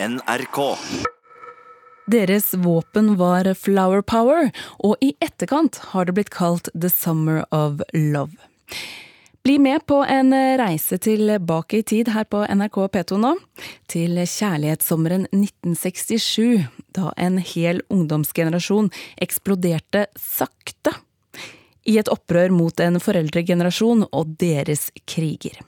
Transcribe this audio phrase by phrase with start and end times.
[0.00, 0.78] NRK.
[2.06, 7.82] Deres våpen var flower power, og i etterkant har det blitt kalt The Summer of
[7.92, 8.38] Love.
[9.42, 10.30] Bli med på en
[10.60, 13.32] reise tilbake i tid her på NRK P2 nå,
[13.90, 20.94] til kjærlighetssommeren 1967, da en hel ungdomsgenerasjon eksploderte sakte
[21.88, 25.58] i et opprør mot en foreldregenerasjon og deres kriger.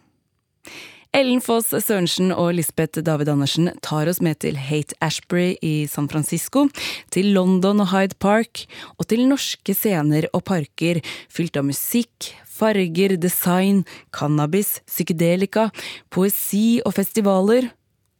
[1.10, 6.06] Ellen Foss Sørensen og Lisbeth David Andersen tar oss med til Hate Ashbury i San
[6.08, 6.68] Francisco,
[7.10, 8.62] til London og Hyde Park,
[8.94, 13.82] og til norske scener og parker fylt av musikk, farger, design,
[14.14, 15.70] cannabis, psykedelika,
[16.14, 17.72] poesi og festivaler,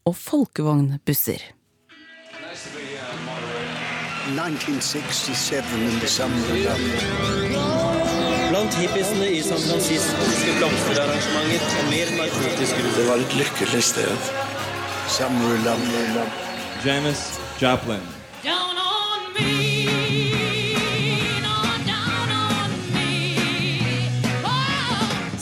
[0.09, 1.47] og folkevognbusser.
[4.31, 6.37] 1967 in the summer
[6.71, 6.81] of
[7.55, 7.80] love.
[8.51, 12.97] Blant hippiesene i San Francisco skal blomsterarrangementer og mer narkotisk rus.
[12.97, 14.31] Det var et lykkelig sted.
[15.09, 16.27] Summer of love.
[16.85, 18.03] Janis Joplin.
[18.43, 19.70] Down on me.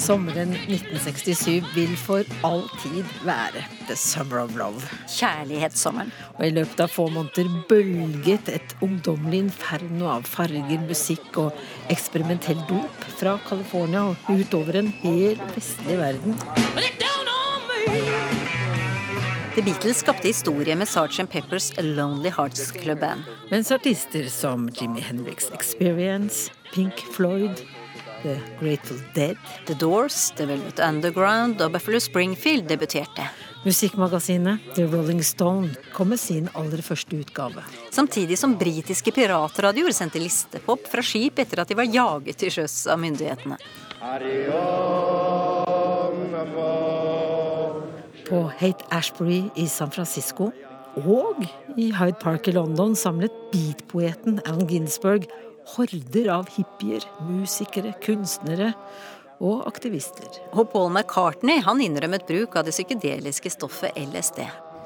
[0.09, 4.81] Sommeren 1967 vil for all tid være The Summer of Love.
[5.05, 6.13] Kjærlighetssommeren.
[6.39, 11.59] Og i løpet av få måneder bølget et ungdommelig inferno av farger, musikk og
[11.93, 16.39] eksperimentell dop fra California og utover en hel vestlig verden.
[19.59, 21.27] The Beatles skapte historie med Sgt.
[21.29, 23.29] Peppers Lonely Hearts Club Band.
[23.53, 27.61] Mens artister som Jimmy Hendrix Experience, Pink Floyd,
[28.23, 33.29] The Grateful Dead, The Doors, The Velvet Underground og Buffalo Springfield debuterte.
[33.65, 37.63] musikkmagasinet The Rolling Stone kom med sin aller første utgave.
[37.91, 42.87] Samtidig som britiske piratradioer sendte listepop fra skip etter at de var jaget til sjøs
[42.91, 43.59] av myndighetene.
[48.29, 50.51] På Hate Ashbury i San Francisco
[50.99, 51.45] og
[51.77, 55.29] i Hyde Park i London samlet beatpoeten Alan Ginsberg
[55.75, 58.73] horder av hippier, musikere, kunstnere
[59.39, 60.29] og aktivister.
[60.55, 64.43] Og Paul McCartney han innrømmet bruk av det psykedeliske stoffet LSD.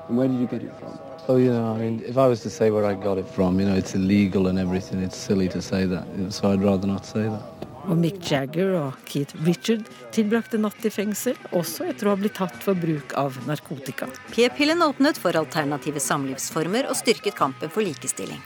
[0.08, 0.98] Where did you get it from?
[1.28, 3.66] Oh, yeah, I mean, if I was to say where I got it from, you
[3.66, 5.00] know, it's illegal and everything.
[5.00, 7.42] It's silly to say that, so I'd rather not say that.
[7.90, 12.36] Og Mick Jagger og Keith Richard tilbrakte natt i fengsel, også etter å ha blitt
[12.38, 14.06] tatt for bruk av narkotika.
[14.30, 18.38] P-pillen åpnet for alternative samlivsformer og styrket kampen for likestilling.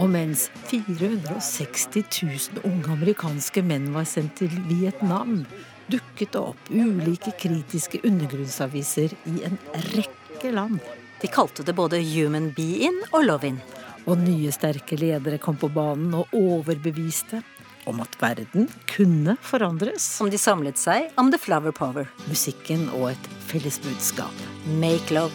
[0.00, 1.86] Og mens 460
[2.22, 5.44] 000 unge amerikanske menn var sendt til Vietnam,
[5.86, 9.58] dukket det opp ulike kritiske undergrunnsaviser i en
[9.92, 10.80] rekke land.
[11.22, 13.60] De kalte det både human be-in og love-in.
[14.04, 17.40] Og nye sterke ledere kom på banen og overbeviste
[17.88, 20.08] om at verden kunne forandres.
[20.24, 22.08] Om de samlet seg om The Flower Power.
[22.28, 24.44] Musikken og et felles budskap.
[24.80, 25.32] Make love.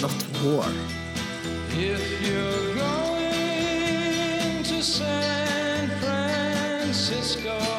[0.00, 0.70] Not war.
[1.76, 2.95] If you're going
[4.68, 7.75] to San Francisco,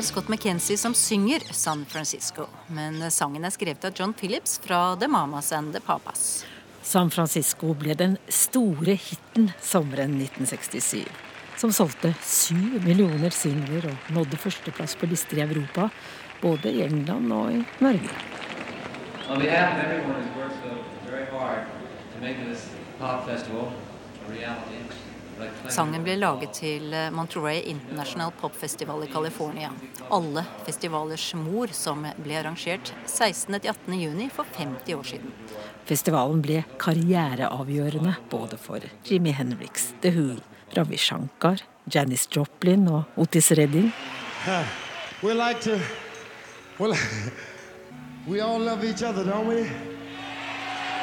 [0.00, 4.94] er Scott McKenzie som synger San Francisco, men sangen er skrevet av John Phillips fra
[4.96, 6.46] The Mamas and The Papas.
[6.82, 11.04] San Francisco ble den store hiten sommeren 1967.
[11.60, 15.90] Som solgte syv millioner singler og nådde førsteplass på lister i Europa.
[16.40, 18.16] Både i England og i Norge.
[19.28, 20.80] On behalf of everyone who's worked so
[21.10, 21.68] very hard
[22.14, 23.68] to make this pop festival
[24.24, 24.80] a reality,
[25.40, 29.70] Like Sangen ble laget til Monterey International Pop Festival i California.
[30.12, 33.94] Alle festivalers mor som ble arrangert 16.-18.
[34.02, 35.32] juni for 50 år siden.
[35.88, 40.36] Festivalen ble karriereavgjørende både for Jimmy Henriks, The Who,
[40.76, 43.92] Ravi Shankar, Janis Joplin og Otis Redding.
[45.22, 45.78] We like to.
[46.78, 46.96] Well,
[48.28, 49.60] we all love each other, don't we?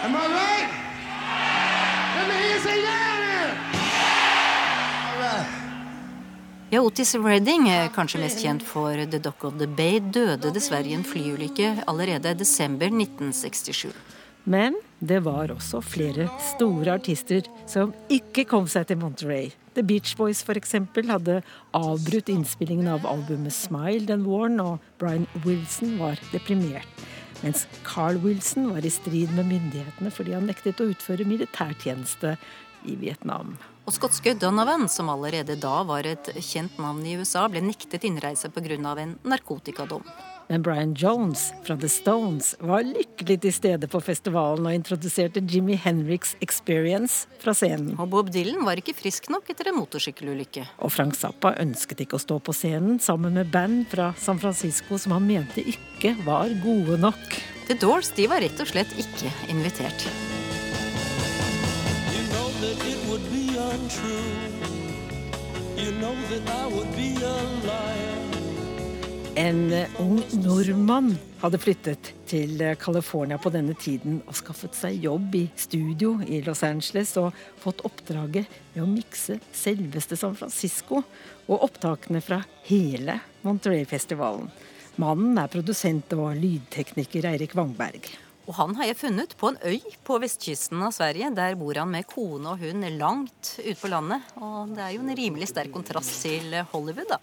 [0.03, 0.69] Am I right?
[2.17, 3.26] Let me hear you say yeah.
[6.69, 10.95] Ja, Otis Redding, kanskje mest kjent for The Dock of the Bay, døde dessverre i
[10.97, 13.93] en flyulykke allerede i desember 1967.
[14.47, 19.53] Men det var også flere store artister som ikke kom seg til Monterey.
[19.75, 21.41] The Beach Boys for eksempel hadde
[21.75, 27.07] avbrutt innspillingen av albumet Smile den våren, og Brian Wilson var deprimert.
[27.43, 32.35] Mens Carl Wilson var i strid med myndighetene fordi han nektet å utføre militærtjeneste
[32.89, 33.55] i Vietnam.
[33.87, 38.49] Og skotske Donovan, som allerede da var et kjent navn i USA, ble nektet innreise
[38.51, 38.75] pga.
[38.99, 40.03] en narkotikadom.
[40.49, 45.75] Men Brian Jones fra The Stones var lykkelig til stede på festivalen og introduserte Jimmy
[45.75, 47.95] Henriks Experience fra scenen.
[47.99, 50.63] Og Bob Dylan var ikke frisk nok etter en motorsykkelulykke.
[50.83, 54.99] Og Frank Zappa ønsket ikke å stå på scenen sammen med band fra San Francisco
[54.99, 57.39] som han mente ikke var gode nok.
[57.67, 60.07] The Doors de var rett og slett ikke invitert.
[62.15, 63.46] You know that it would be
[69.37, 71.11] En eh, ung nordmann
[71.41, 76.39] hadde flyttet til eh, California på denne tiden og skaffet seg jobb i studio i
[76.45, 81.03] Los Angeles og fått oppdraget med å mikse selveste San Francisco
[81.47, 84.47] og opptakene fra hele Monterey-festivalen.
[84.97, 88.09] Mannen er produsent og lydtekniker Eirik Wangberg.
[88.47, 91.33] Og han har jeg funnet på en øy på vestkysten av Sverige.
[91.35, 94.23] Der bor han med kone og hund langt ute på landet.
[94.39, 97.19] Og det er jo en rimelig sterk kontrast til Hollywood, da.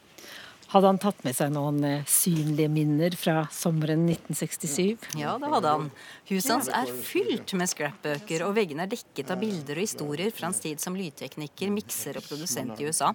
[0.74, 5.04] Hadde han tatt med seg noen eh, synlige minner fra sommeren 1967?
[5.20, 5.84] Ja, det hadde han.
[6.32, 10.48] Huset hans er fylt med scrapbøker, og veggene er dekket av bilder og historier fra
[10.48, 13.12] hans tid som lydtekniker, mikser og produsent i USA.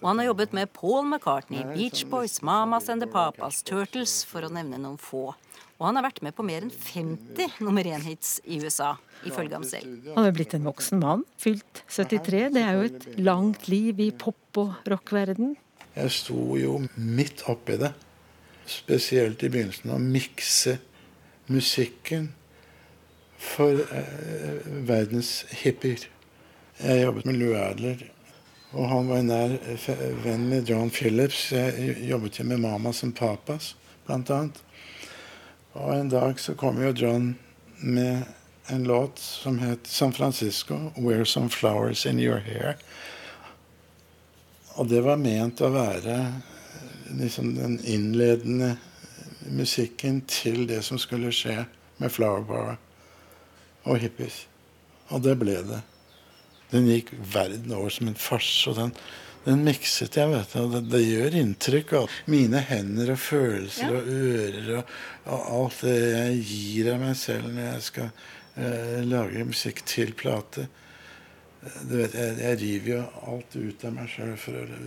[0.00, 4.42] Og han har jobbet med Paul McCartney, Beach Boys, Mamas and the Papas, Turtles, for
[4.42, 5.28] å nevne noen få.
[5.76, 8.94] Og han har vært med på mer enn 50 nummer én-hits i USA,
[9.28, 10.08] ifølge ham selv.
[10.14, 12.46] Han er blitt en voksen mann, fylt 73.
[12.54, 15.54] Det er jo et langt liv i pop- og rockverden.
[15.96, 17.92] Jeg sto jo midt oppi det.
[18.66, 20.78] Spesielt i begynnelsen å mikse
[21.52, 22.30] musikken
[23.36, 26.08] for eh, verdens hippier.
[26.80, 28.00] Jeg jobbet med Lou Adler,
[28.72, 29.54] og han var en nær
[30.24, 31.50] venn med John Phillips.
[31.52, 33.74] Jeg jobbet jo med Mamas and Papas,
[34.08, 34.60] blant annet.
[35.76, 37.34] Og en dag så kom jo John
[37.84, 38.22] med
[38.72, 42.76] en låt som het San Francisco, 'Wear Some Flowers In Your Hair'.
[44.74, 46.32] Og det var ment å være
[47.10, 48.76] liksom den innledende
[49.50, 51.64] musikken til det som skulle skje
[51.98, 52.76] med Flower Power
[53.84, 54.46] og hippies.
[55.08, 55.82] Og det ble det.
[56.72, 58.70] Den gikk verden over som en farse.
[58.70, 58.92] Og den,
[59.46, 60.62] den mikset jeg, vet du.
[60.64, 64.96] Og det, det gjør inntrykk av mine hender og følelser og ører og,
[65.30, 70.16] og alt det jeg gir av meg selv når jeg skal eh, lage musikk til
[70.18, 70.66] plate.
[71.86, 74.82] Du vet, jeg, jeg river jo alt ut av meg sjøl for å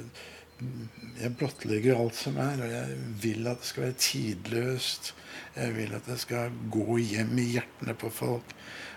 [1.20, 5.14] Jeg blottlegger alt som er, og jeg vil at det skal være tidløst.
[5.56, 8.52] Jeg vil at det skal gå hjem i hjertene på folk.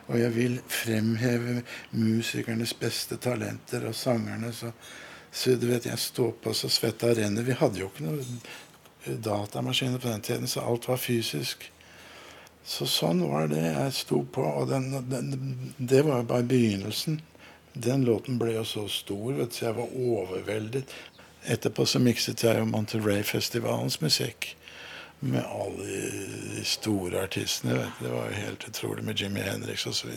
[0.08, 1.60] Og jeg vil fremheve
[1.94, 4.50] musikernes beste talenter og sangerne.
[4.50, 4.72] Så,
[5.32, 7.46] så du vet, jeg stod opp og så svetta renner.
[7.46, 8.42] Vi hadde jo ikke noen
[9.24, 11.70] datamaskiner på den tiden, så alt var fysisk.
[12.64, 14.44] Så sånn var det jeg sto på.
[14.44, 17.22] Og den, den, det var jo bare begynnelsen.
[17.72, 20.96] Den låten ble jo så stor, vet du, så jeg var overveldet.
[21.42, 24.52] Etterpå så mikset jeg jo Monterey-festivalens musikk
[25.24, 25.86] med alle
[26.54, 27.80] de store artistene.
[27.80, 28.04] Vet du.
[28.06, 30.12] Det var jo helt utrolig med Jimmy Henriks osv.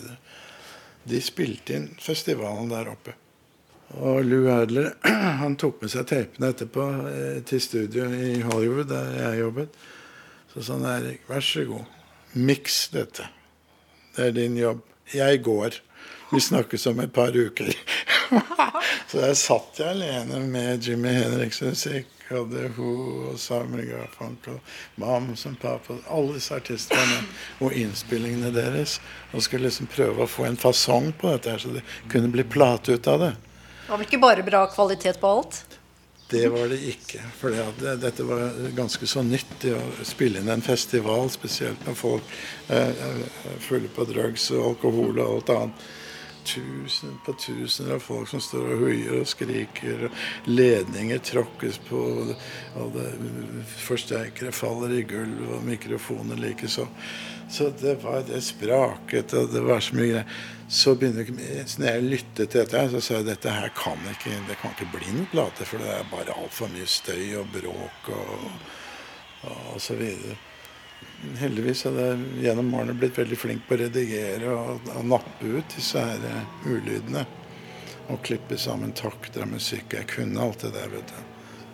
[1.05, 3.15] De spilte inn festivalen der oppe.
[3.95, 4.91] Og Lou Adler
[5.41, 9.77] han tok med seg tapene etterpå eh, til studio i Hollywood, der jeg jobbet.
[10.51, 11.85] Så sa han Erik, vær så god,
[12.35, 13.29] miks dette.
[14.15, 14.83] Det er din jobb.
[15.13, 15.79] Jeg går.
[16.31, 17.71] Vi snakkes om et par uker.
[19.09, 22.91] så der satt jeg alene med Jimmy Henriks musikk og The Who
[23.29, 24.57] og Simon Garfunkel,
[24.97, 27.19] og Papa, alle disse artistene
[27.61, 28.99] og innspillingene deres.
[29.31, 32.97] Og skulle liksom prøve å få en fasong på dette, så det kunne bli plate
[32.97, 33.33] ut av det.
[33.85, 35.59] Det var vel ikke bare bra kvalitet på alt?
[36.29, 37.19] Det var det ikke.
[37.37, 42.31] For det, dette var ganske så nyttig å spille inn en festival, spesielt når folk
[42.73, 45.85] eh, er fulle på drugs og alkohol og alt annet.
[46.45, 50.07] Tusen på tusener av folk som står og huier og skriker.
[50.09, 52.01] og Ledninger tråkkes på,
[52.81, 52.99] og
[53.85, 56.89] forsterkere faller i gulvet, og mikrofoner likeså.
[57.53, 60.37] Så det var det spraket, og det var så mye greier.
[60.67, 61.27] Så begynner
[61.69, 64.73] så når jeg lyttet til dette, så sa jeg dette her kan ikke, det kan
[64.73, 68.49] ikke bli noen plate, for det er bare altfor mye støy og bråk og,
[69.45, 70.39] og, så videre.
[71.37, 75.77] Heldigvis hadde jeg gjennom årene blitt veldig flink på å redigere og, og nappe ut
[75.77, 77.25] disse her eh, ulydene.
[78.09, 79.95] Og klippe sammen takter av musikk.
[79.97, 81.17] Jeg kunne alt det der, vet du.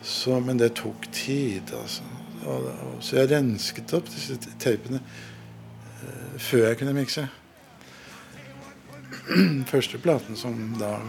[0.07, 2.07] Så, men det tok tid, altså.
[2.41, 7.27] Og, og, så jeg rensket opp disse tapene eh, før jeg kunne mikse.
[9.71, 10.99] Første platen som da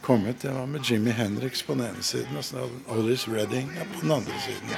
[0.00, 3.70] kom ut, det var med Jimmy Henriks på den ene siden og så Otis Redding
[3.94, 4.68] på den andre siden.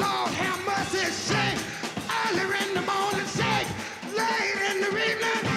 [0.00, 1.58] Lord have mercy, shake.
[2.24, 3.68] Earlier in the morning, shake.
[4.16, 5.49] Late in the evening.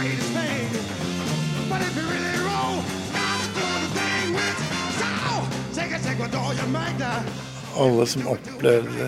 [0.00, 0.68] Greatest thing.
[1.70, 2.76] But if you really roll,
[3.16, 4.58] God's doing the thing with
[5.00, 5.42] soul.
[5.74, 7.22] Take a with all your might now.
[7.76, 9.06] Alle som opplevde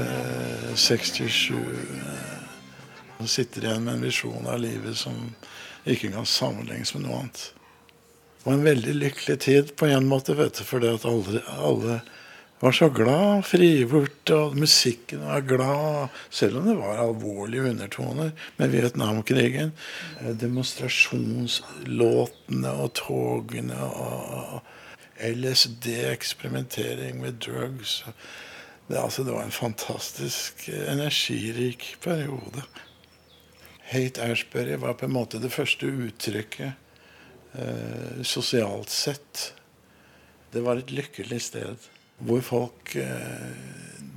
[0.70, 1.54] eh, 67
[3.18, 5.35] eh, sitter igjen med en visjon av livet som
[5.85, 7.42] ikke kan sammenlignes med noe annet.
[8.38, 12.00] Det var en veldig lykkelig tid på en måte, vet du, fordi at alle, alle
[12.60, 18.68] var så glad, frigjort, og musikken var glad, selv om det var alvorlige undertoner med
[18.68, 19.72] Vietnamkrigen.
[20.20, 24.60] Eh, Demonstrasjonslåtene og togene og
[25.24, 28.04] LSD, eksperimentering med drugs.
[28.88, 32.62] Det, altså, det var en fantastisk eh, energirik periode.
[33.90, 36.72] Hate Ashbury var på en måte det første uttrykket
[37.56, 39.54] eh, sosialt sett.
[40.52, 41.76] Det var et lykkelig sted
[42.26, 43.50] hvor folk eh,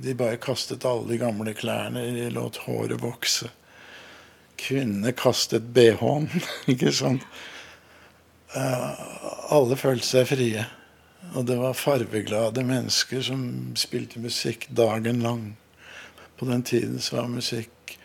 [0.04, 3.48] De bare kastet alle de gamle klærne, de lot håret vokse.
[4.60, 6.28] Kvinnene kastet bh-en,
[6.72, 7.24] ikke sant?
[8.54, 9.04] Eh,
[9.54, 10.66] alle følte seg frie.
[11.34, 13.44] Og det var farveglade mennesker som
[13.80, 15.54] spilte musikk dagen lang.
[16.36, 17.96] På den tiden så var musikk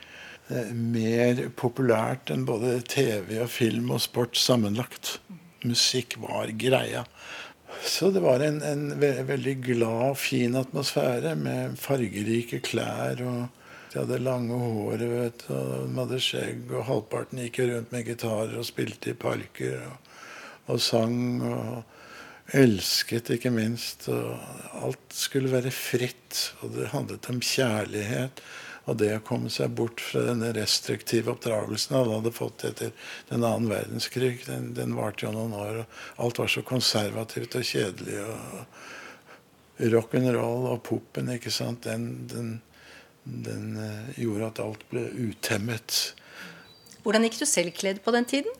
[0.49, 5.17] eh, mer populært enn både TV og film og sport sammenlagt.
[5.67, 7.03] Musikk var greia.
[7.83, 13.21] Så det var en, en ve veldig glad, fin atmosfære med fargerike klær.
[13.23, 18.05] og De hadde lange håret, vet og de hadde skjegg, og halvparten gikk rundt med
[18.07, 20.11] gitarer og spilte i parker og,
[20.75, 21.41] og sang.
[21.45, 21.79] og
[22.57, 24.07] Elsket, ikke minst.
[24.09, 24.39] og
[24.81, 26.55] Alt skulle være fritt.
[26.63, 28.41] Og det handlet om kjærlighet.
[28.89, 32.93] Og det å komme seg bort fra denne restriktive oppdragelsen alle hadde fått etter
[33.29, 34.39] den annen verdenskrig.
[34.47, 35.83] Den, den varte jo noen år.
[35.83, 38.23] og Alt var så konservativt og kjedelig.
[38.25, 42.49] og Rock'n'roll og popen, ikke sant, den, den,
[43.23, 45.99] den eh, gjorde at alt ble utemmet.
[47.05, 48.58] Hvordan gikk du selv kledd på den tiden?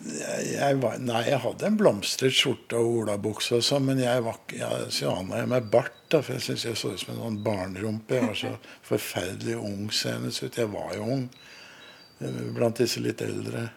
[0.00, 4.38] Jeg, var, nei, jeg hadde en blomstret skjorte og olabukse og sånn, men jeg var
[4.48, 8.16] ikke meg bart, da, for jeg syntes jeg så ut som en sånn barnerumpe.
[8.16, 8.54] Jeg var så
[8.92, 10.56] forferdelig ung seende ut.
[10.56, 13.68] Jeg var jo ung eh, blant disse litt eldre.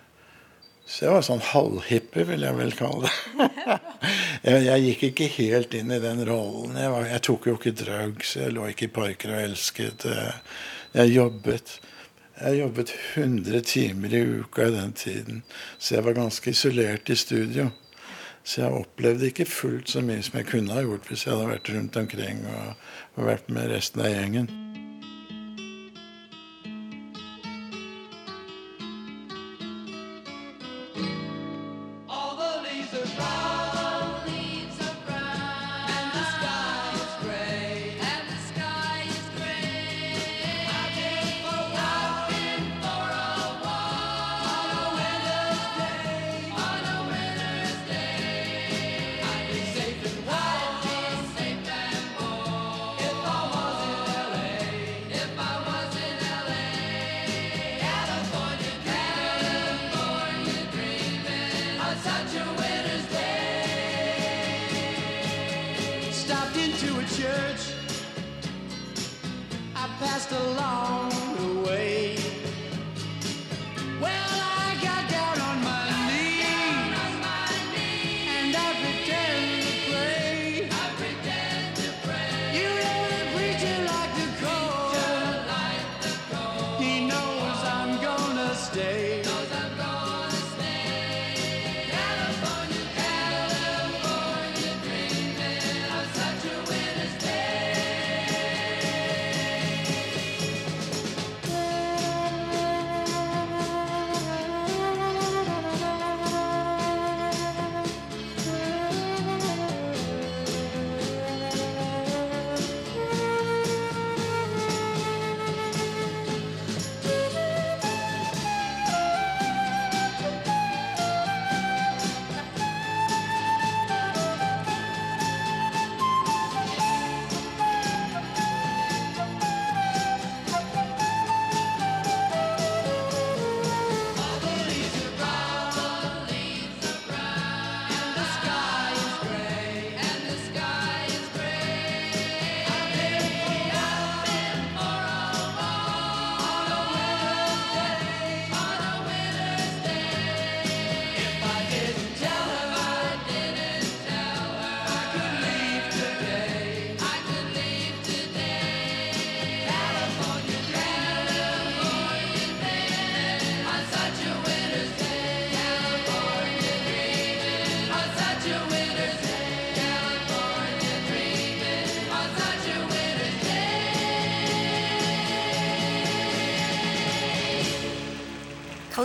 [0.83, 3.77] Så jeg var sånn halvhippie, vil jeg vel kalle det.
[4.47, 6.75] jeg, jeg gikk ikke helt inn i den rollen.
[6.79, 10.07] Jeg, var, jeg tok jo ikke drugs, jeg lå ikke i parker og elsket.
[10.07, 10.35] Jeg,
[10.95, 11.77] jeg jobbet.
[12.41, 15.43] Jeg jobbet 100 timer i uka i den tiden,
[15.77, 17.69] så jeg var ganske isolert i studio.
[18.43, 21.53] Så jeg opplevde ikke fullt så mye som jeg kunne ha gjort hvis jeg hadde
[21.53, 22.75] vært rundt omkring og,
[23.15, 24.62] vært med resten av gjengen.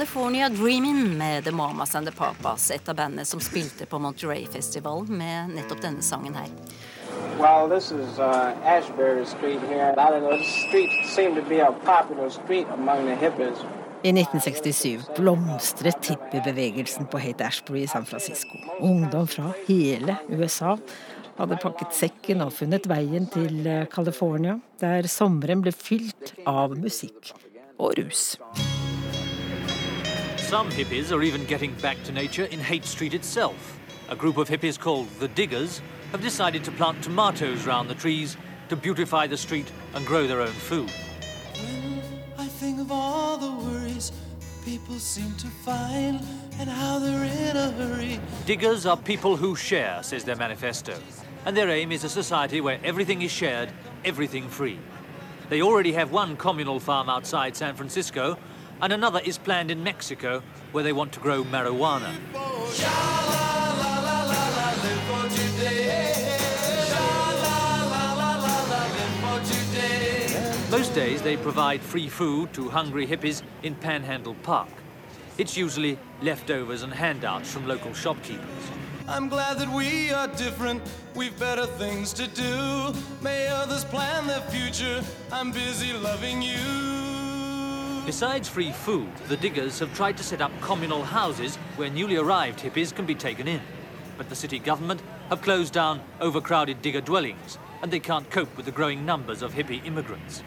[0.09, 5.19] California Dreamin' med The Mamas and the Papas, et av bandene som spilte på Monterey-festivalen
[5.19, 6.47] med nettopp denne sangen her.
[7.37, 9.93] Well, this is uh, Ashbury Street here.
[9.93, 13.61] I don't know, this street seemed to be a popular street among the hippies.
[14.03, 18.57] I 1967 blomstret hippiebevegelsen på Hate Ashbury i San Francisco.
[18.81, 20.79] Ungdom fra hele USA
[21.37, 27.35] hadde pakket sekken og funnet veien til eh, California, der sommeren ble fylt av musikk
[27.77, 28.39] og rus.
[30.49, 33.79] Some hippies are even getting back to nature in Haight Street itself.
[34.09, 38.39] A group of hippies called the Diggers have decided to plant tomatoes round the trees
[38.71, 40.91] to beautify the street and grow their own food.
[42.39, 44.11] I think of all the worries
[44.65, 46.19] people seem to find
[46.59, 48.19] and how they're in a hurry.
[48.47, 50.99] Diggers are people who share, says their manifesto.
[51.45, 53.69] And their aim is a society where everything is shared,
[54.03, 54.79] everything free.
[55.51, 58.39] They already have one communal farm outside San Francisco,
[58.81, 62.13] and another is planned in Mexico, where they want to grow marijuana.
[70.71, 74.69] Most days they provide free food to hungry hippies in Panhandle Park.
[75.39, 78.45] It's usually leftovers and handouts from local shopkeepers.
[79.09, 80.83] I'm glad that we are different.
[81.15, 82.93] We've better things to do.
[83.23, 85.03] May others plan their future.
[85.33, 87.18] I'm busy loving you.
[88.09, 92.59] Besides free food, the diggers have tried to set up communal houses where newly arrived
[92.59, 93.61] hippies can be taken in.
[94.17, 98.65] But the city government have closed down overcrowded digger dwellings, and they can't cope with
[98.65, 100.43] the growing numbers of hippie immigrants.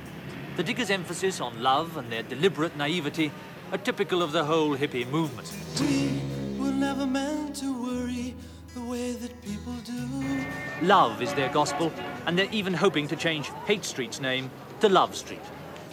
[0.57, 3.31] The diggers' emphasis on love and their deliberate naivety
[3.71, 5.53] are typical of the whole hippie movement.
[5.79, 6.19] We
[6.57, 8.33] were never meant to worry
[8.73, 10.47] the way that people do.
[10.81, 11.93] Love is their gospel,
[12.25, 15.45] and they're even hoping to change Hate Street's name to Love Street.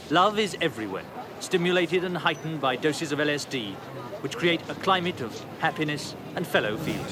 [0.09, 1.05] Love is everywhere,
[1.41, 3.75] stimulated and heightened by doses of LSD,
[4.23, 7.05] which create a climate of happiness and fellow feeling.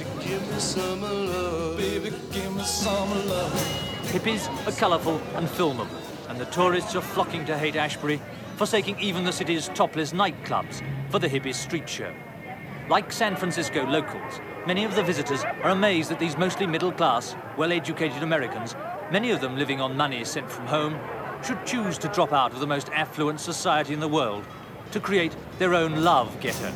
[1.76, 2.10] Baby.
[4.12, 5.88] Hippies are colourful and filmable,
[6.28, 8.20] and the tourists are flocking to Haight Ashbury,
[8.56, 12.12] forsaking even the city's topless nightclubs for the hippies' street show.
[12.88, 17.36] Like San Francisco locals, Many of the visitors are amazed that these mostly middle class,
[17.56, 18.74] well educated Americans,
[19.12, 20.98] many of them living on money sent from home,
[21.46, 24.44] should choose to drop out of the most affluent society in the world
[24.90, 26.70] to create their own love ghetto.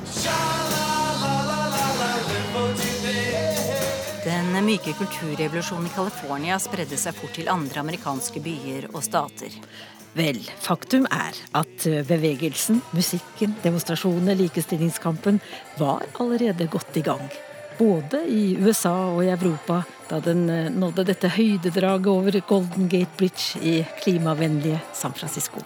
[4.24, 9.58] Den myke kulturrevolusjonen i California spredde seg fort til andre amerikanske byer og stater.
[10.14, 15.42] Vel, faktum er at bevegelsen, musikken, demonstrasjonene, likestillingskampen
[15.78, 17.26] var allerede godt i gang.
[17.80, 19.78] Både i USA og i Europa
[20.10, 25.62] da den eh, nådde dette høydedraget over Golden Gate Bridge i klimavennlige San Francisco.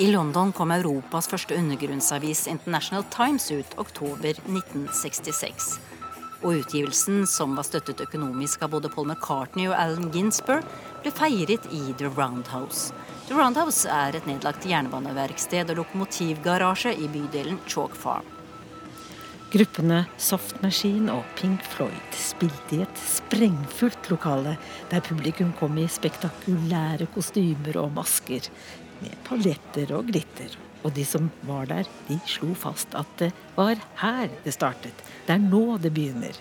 [0.00, 5.68] I London kom Europas første undergrunnsavis International Times ut oktober 1966.
[6.40, 10.64] Og utgivelsen, som var støttet økonomisk av både Paul McCartney og Alan Ginsberg,
[11.04, 12.94] ble feiret i The Roundhouse.
[13.28, 18.39] The Roundhouse er et nedlagt jernbaneverksted og lokomotivgarasje i bydelen Chalk Farm.
[19.50, 24.52] Gruppene Soft Machine og Pink Floyd spilte i et sprengfullt lokale,
[24.92, 28.46] der publikum kom i spektakulære kostymer og masker,
[29.00, 30.54] med paljetter og glitter.
[30.86, 35.02] Og de som var der, de slo fast at det var her det startet.
[35.26, 36.38] Det er nå det begynner.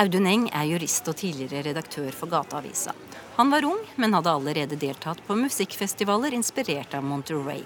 [0.00, 2.96] Audun Eng er jurist og tidligere redaktør for Gateavisa.
[3.36, 7.60] Han var ung, men hadde allerede deltatt på musikkfestivaler inspirert av Monterey.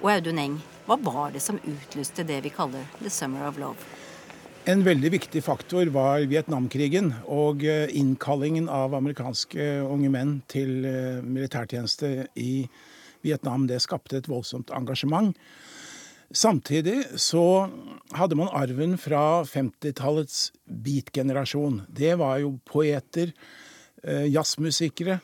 [0.00, 3.80] Og Audun Eng, hva var det som utlyste det vi kaller The Summer of Love?
[4.68, 11.24] En veldig viktig faktor var Vietnamkrigen og eh, innkallingen av amerikanske unge menn til eh,
[11.24, 12.66] militærtjeneste i
[13.24, 13.66] Vietnam.
[13.68, 15.32] Det skapte et voldsomt engasjement.
[16.32, 17.68] Samtidig så
[18.16, 21.82] hadde man arven fra 50-tallets beat-generasjon.
[21.88, 23.32] Det var jo poeter,
[24.02, 25.20] eh, jazzmusikere,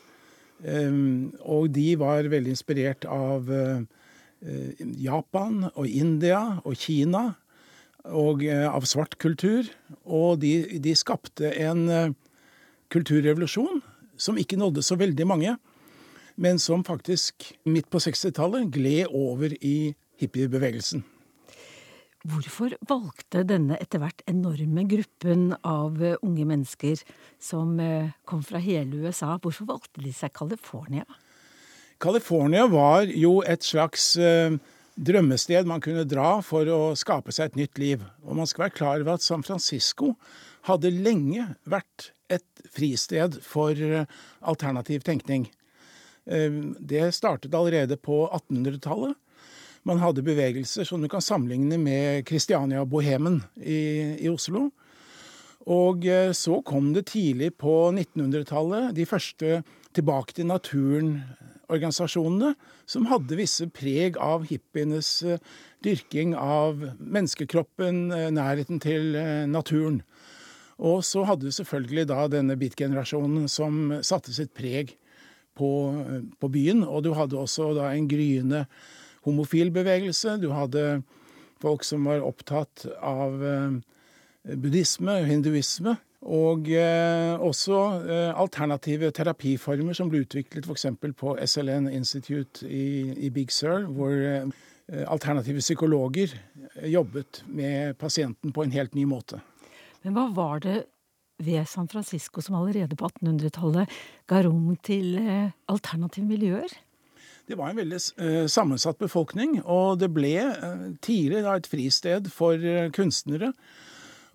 [0.61, 3.47] og de var veldig inspirert av
[4.41, 7.27] Japan og India og Kina
[8.09, 9.67] og eh, av svart kultur.
[10.05, 12.13] Og de, de skapte en eh,
[12.91, 13.81] kulturrevolusjon
[14.21, 15.55] som ikke nådde så veldig mange,
[16.41, 21.03] men som faktisk midt på 60-tallet gled over i hippiebevegelsen.
[22.21, 27.01] Hvorfor valgte denne etter hvert enorme gruppen av eh, unge mennesker
[27.41, 31.07] som eh, kom fra hele USA, hvorfor valgte de seg California?
[32.01, 34.55] California var jo et slags eh,
[34.97, 38.05] drømmested man kunne dra for å skape seg et nytt liv.
[38.25, 40.15] Og man skal være klar over at San Francisco
[40.65, 44.09] hadde lenge vært et fristed for eh,
[44.41, 45.45] alternativ tenkning.
[46.25, 49.13] Eh, Det startet allerede på 1800-tallet.
[49.85, 54.69] Man hadde bevegelser som du kan sammenligne med Kristiania-bohemen i, i Oslo.
[55.69, 56.05] Og
[56.37, 59.59] så kom det tidlig på 1900-tallet de første
[59.93, 60.49] tilbake til
[61.71, 62.55] naturen-organisasjonene,
[62.85, 65.39] som hadde visse preg av hippienes eh,
[65.83, 70.01] dyrking av menneskekroppen, eh, nærheten til eh, naturen.
[70.79, 74.97] Og så hadde du selvfølgelig da denne beat-generasjonen som satte sitt preg
[75.55, 75.69] på,
[76.39, 76.83] på byen.
[76.83, 78.65] Og du hadde også da en gryende
[79.23, 80.39] homofil bevegelse.
[80.41, 81.03] Du hadde
[81.61, 83.37] folk som var opptatt av
[84.41, 85.99] buddhisme hinduisme.
[86.21, 90.85] Og eh, også eh, alternative terapiformer som ble utviklet f.eks.
[91.17, 94.45] på SLN Institute i, i Big Sur, hvor eh,
[95.07, 96.35] alternative psykologer
[96.85, 99.41] jobbet med pasienten på en helt ny måte.
[100.03, 100.83] Men hva var det
[101.41, 103.89] ved San Francisco som allerede på 1800-tallet
[104.29, 106.69] ga rom til eh, alternative miljøer?
[107.47, 112.61] Det var en veldig eh, sammensatt befolkning, og det ble eh, tidlig et fristed for
[112.61, 113.51] eh, kunstnere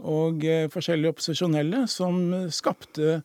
[0.04, 2.18] og eh, forskjellige opposisjonelle som
[2.52, 3.20] skapte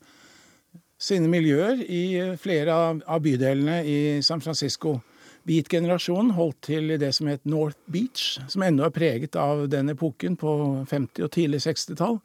[1.02, 5.00] sine miljøer i eh, flere av, bydelene i San Francisco.
[5.48, 9.90] Beat-generasjonen holdt til i det som het North Beach, som ennå er preget av den
[9.92, 10.52] epoken på
[10.90, 12.20] 50- og tidlig 60-tall.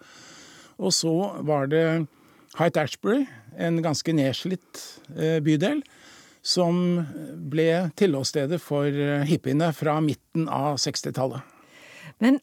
[0.77, 1.15] Og så
[1.49, 1.87] var det
[2.59, 3.25] Hight Ashbury,
[3.57, 4.83] en ganske nedslitt
[5.17, 5.81] eh, bydel,
[6.47, 6.77] som
[7.51, 8.87] ble tilholdsstedet for
[9.27, 11.43] hippiene fra midten av 60-tallet.
[12.23, 12.39] Men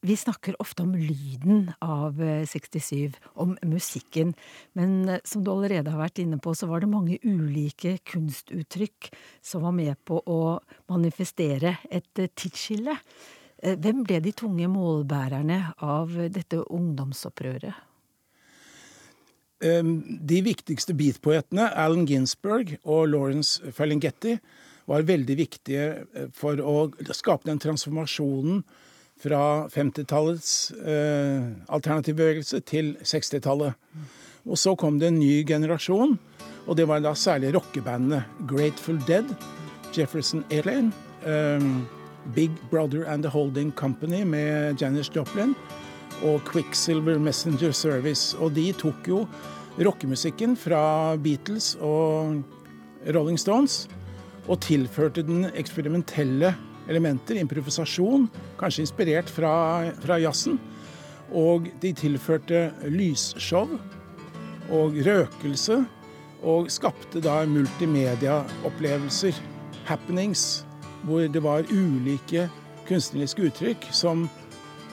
[0.00, 4.34] vi snakker ofte om lyden av eh, 67, om musikken.
[4.78, 9.10] Men eh, som du allerede har vært inne på, så var det mange ulike kunstuttrykk
[9.42, 10.40] som var med på å
[10.92, 12.94] manifestere et eh, tidsskille.
[13.58, 17.84] Eh, Hvem ble de tunge målbærerne av eh, dette ungdomsopprøret?
[19.58, 24.36] De viktigste beatpoetene, Alan Ginsberg og Lawrence Ferlinghetti,
[24.88, 26.76] var veldig viktige eh, for å
[27.10, 28.62] skape den transformasjonen
[29.22, 33.74] fra 50-tallets eh, alternativbevegelse til 60-tallet.
[34.48, 36.16] Og så kom det en ny generasjon,
[36.66, 39.26] og det var da særlig rockebandene Grateful Dead,
[39.96, 40.92] Jefferson Airlane,
[41.26, 41.68] eh,
[42.34, 45.54] Big Brother and The Holding Company med Janis Joplin,
[46.22, 48.36] og Quicksilver Messenger Service.
[48.38, 49.24] Og de tok jo
[49.78, 52.42] rockemusikken fra Beatles og
[53.14, 53.86] Rolling Stones
[54.48, 56.54] og tilførte den eksperimentelle
[56.88, 58.28] elementer, improvisasjon,
[58.60, 59.52] kanskje inspirert fra,
[60.02, 60.58] fra jazzen.
[61.34, 63.78] Og de tilførte lysshow
[64.72, 65.82] og røkelse,
[66.46, 69.38] og skapte da multimediaopplevelser,
[69.88, 70.64] happenings,
[71.02, 72.48] hvor det var ulike
[72.88, 74.28] kunstneriske uttrykk som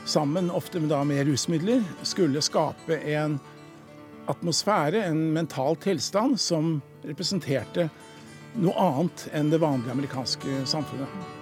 [0.05, 3.39] sammen, ofte da med rusmidler, skulle skape en
[4.31, 7.89] atmosfære, en mental tilstand, som representerte
[8.55, 11.34] noe annet enn det vanlige amerikanske samfunnet.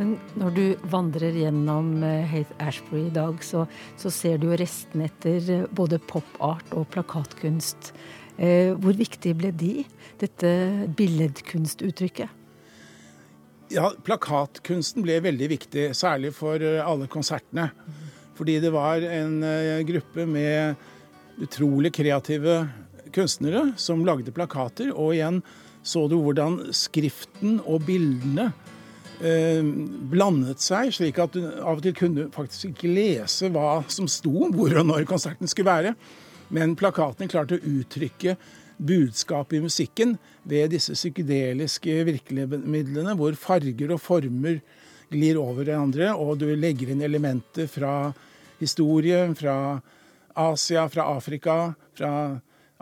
[0.00, 3.64] Men når du vandrer gjennom Haith Ashbury i dag, så,
[4.00, 7.92] så ser du jo restene etter eh, både pop-art og plakatkunst.
[8.34, 9.84] Eh, hvor viktig ble de,
[10.18, 10.50] dette
[10.98, 12.40] billedkunstuttrykket?
[13.72, 17.70] Ja, plakatkunsten ble veldig viktig, særlig for eh, alle konsertene.
[18.34, 20.74] Fordi det var en eh, gruppe med
[21.42, 22.64] utrolig kreative
[23.14, 24.90] kunstnere som lagde plakater.
[24.90, 25.40] Og igjen
[25.84, 28.73] så du hvordan skriften og bildene eh,
[29.20, 34.48] blandet seg, slik at du av og til kunne faktisk ikke lese hva som sto,
[34.52, 35.94] hvor og når konserten skulle være.
[36.54, 38.36] Men plakatene klarte å uttrykke
[38.76, 44.58] budskapet i musikken ved disse psykedeliske virkemidlene, hvor farger og former
[45.12, 48.12] glir over hverandre, og du legger inn elementer fra
[48.58, 49.78] historie, fra
[50.34, 52.10] Asia, fra Afrika, fra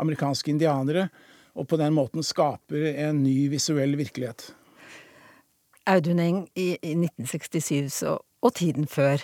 [0.01, 1.09] amerikanske indianere,
[1.53, 4.49] og på den måten skaper en ny visuell virkelighet.
[5.90, 9.23] Audun Eng, i, i 1967 så, og tiden før,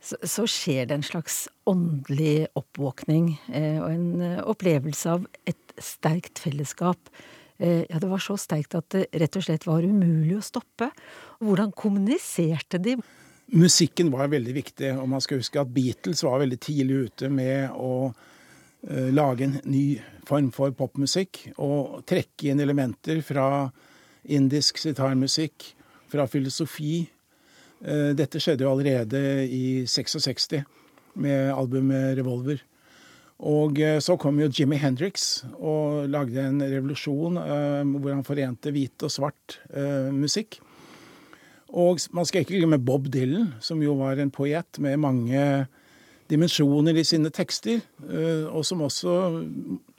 [0.00, 5.74] så, så, skjer det en slags åndelig oppvåkning eh, og en eh, opplevelse av et
[5.80, 7.12] sterkt fellesskap.
[7.60, 10.88] Eh, ja, det var så sterkt at det rett og slett var umulig å stoppe.
[11.44, 12.96] Hvordan kommuniserte de?
[13.50, 17.74] Musikken var veldig viktig, og man skal huske at Beatles var veldig tidlig ute med
[17.74, 19.84] å eh, lage en ny
[20.28, 23.68] form for popmusikk og trekke inn elementer fra
[24.30, 25.74] indisk sitarmusikk,
[26.10, 27.04] fra filosofi.
[27.80, 30.50] Eh, dette skjedde jo allerede i 66
[31.20, 32.60] med albumet Revolver.
[33.40, 38.72] Og eh, så kom jo Jimmy Hendrix og lagde en revolusjon eh, hvor han forente
[38.74, 39.60] hvit og svart
[40.12, 40.60] musikk.
[41.70, 45.42] Og man skal ikke glemme Bob Dylan, som jo var en poet med mange
[46.30, 47.78] dimensjoner i sine tekster,
[48.50, 49.12] og som også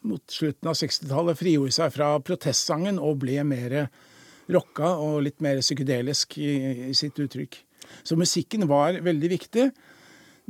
[0.08, 3.76] mot slutten av 60-tallet frigjorde seg fra protestsangen og ble mer
[4.51, 6.51] rocka og litt mer psykedelisk i,
[6.89, 7.60] i sitt uttrykk.
[8.04, 9.69] Så musikken var veldig viktig.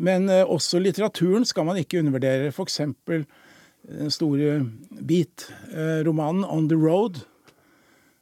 [0.02, 2.52] Men eh, også litteraturen skal man ikke undervurdere.
[2.52, 2.82] F.eks.
[3.92, 4.62] den store
[5.02, 7.24] beat-romanen 'On the Road',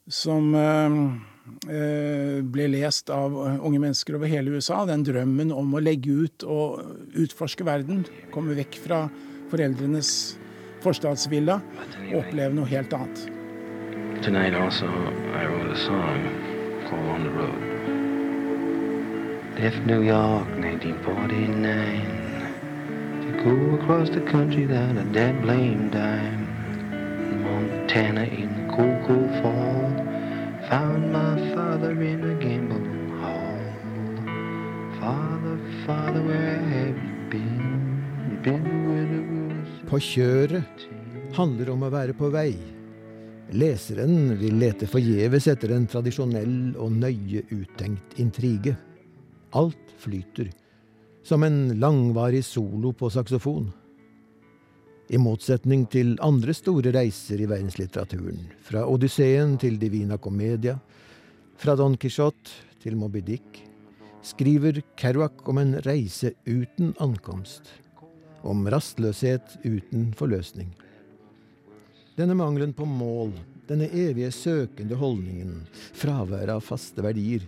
[0.10, 4.84] som eh, ble lest av unge mennesker over hele USA.
[4.86, 8.06] Den drømmen om å legge ut og utforske verden.
[8.34, 9.06] Komme vekk fra
[9.50, 10.14] foreldrenes
[10.84, 11.60] forstadsvilla
[12.10, 13.39] og oppleve noe helt annet.
[14.22, 14.86] Tonight also
[15.34, 16.22] I wrote a song
[16.90, 17.64] called On the Road.
[19.58, 26.48] Left New York 1949 to go across the country without a dead blame dime.
[27.44, 29.90] Montana in the cold, cold fall.
[30.70, 33.58] Found my father in a gambling hall.
[35.00, 38.40] Father, father, where have you been?
[38.44, 40.88] Been where the woods På kjøret
[41.36, 42.79] handler om å være på vei.
[43.50, 48.76] Leseren vil lete forgjeves etter en tradisjonell og nøye uttenkt intrige.
[49.58, 50.52] Alt flyter,
[51.26, 53.72] som en langvarig solo på saksofon.
[55.10, 60.76] I motsetning til andre store reiser i verdenslitteraturen, fra Odysseen til Divina Comedia,
[61.58, 63.64] fra Don Quijote til Moby Dick,
[64.22, 67.74] skriver Kerouac om en reise uten ankomst,
[68.46, 70.70] om rastløshet uten forløsning.
[72.20, 73.30] Denne mangelen på mål,
[73.70, 75.62] denne evige søkende holdningen,
[75.96, 77.46] fraværet av faste verdier,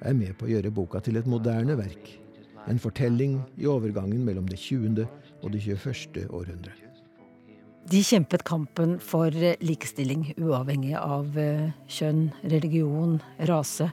[0.00, 2.14] er med på å gjøre boka til et moderne verk.
[2.64, 5.04] En fortelling i overgangen mellom det 20.
[5.42, 6.30] og det 21.
[6.32, 6.72] århundre.
[7.92, 13.20] De kjempet kampen for likestilling, uavhengig av eh, kjønn, religion,
[13.52, 13.90] rase.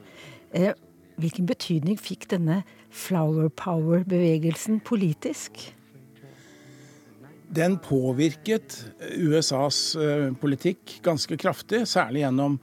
[0.56, 0.72] Eh,
[1.20, 5.68] Hvilken betydning fikk denne flower power-bevegelsen politisk?
[7.48, 8.78] Den påvirket
[9.16, 12.56] USAs eh, politikk ganske kraftig, særlig gjennom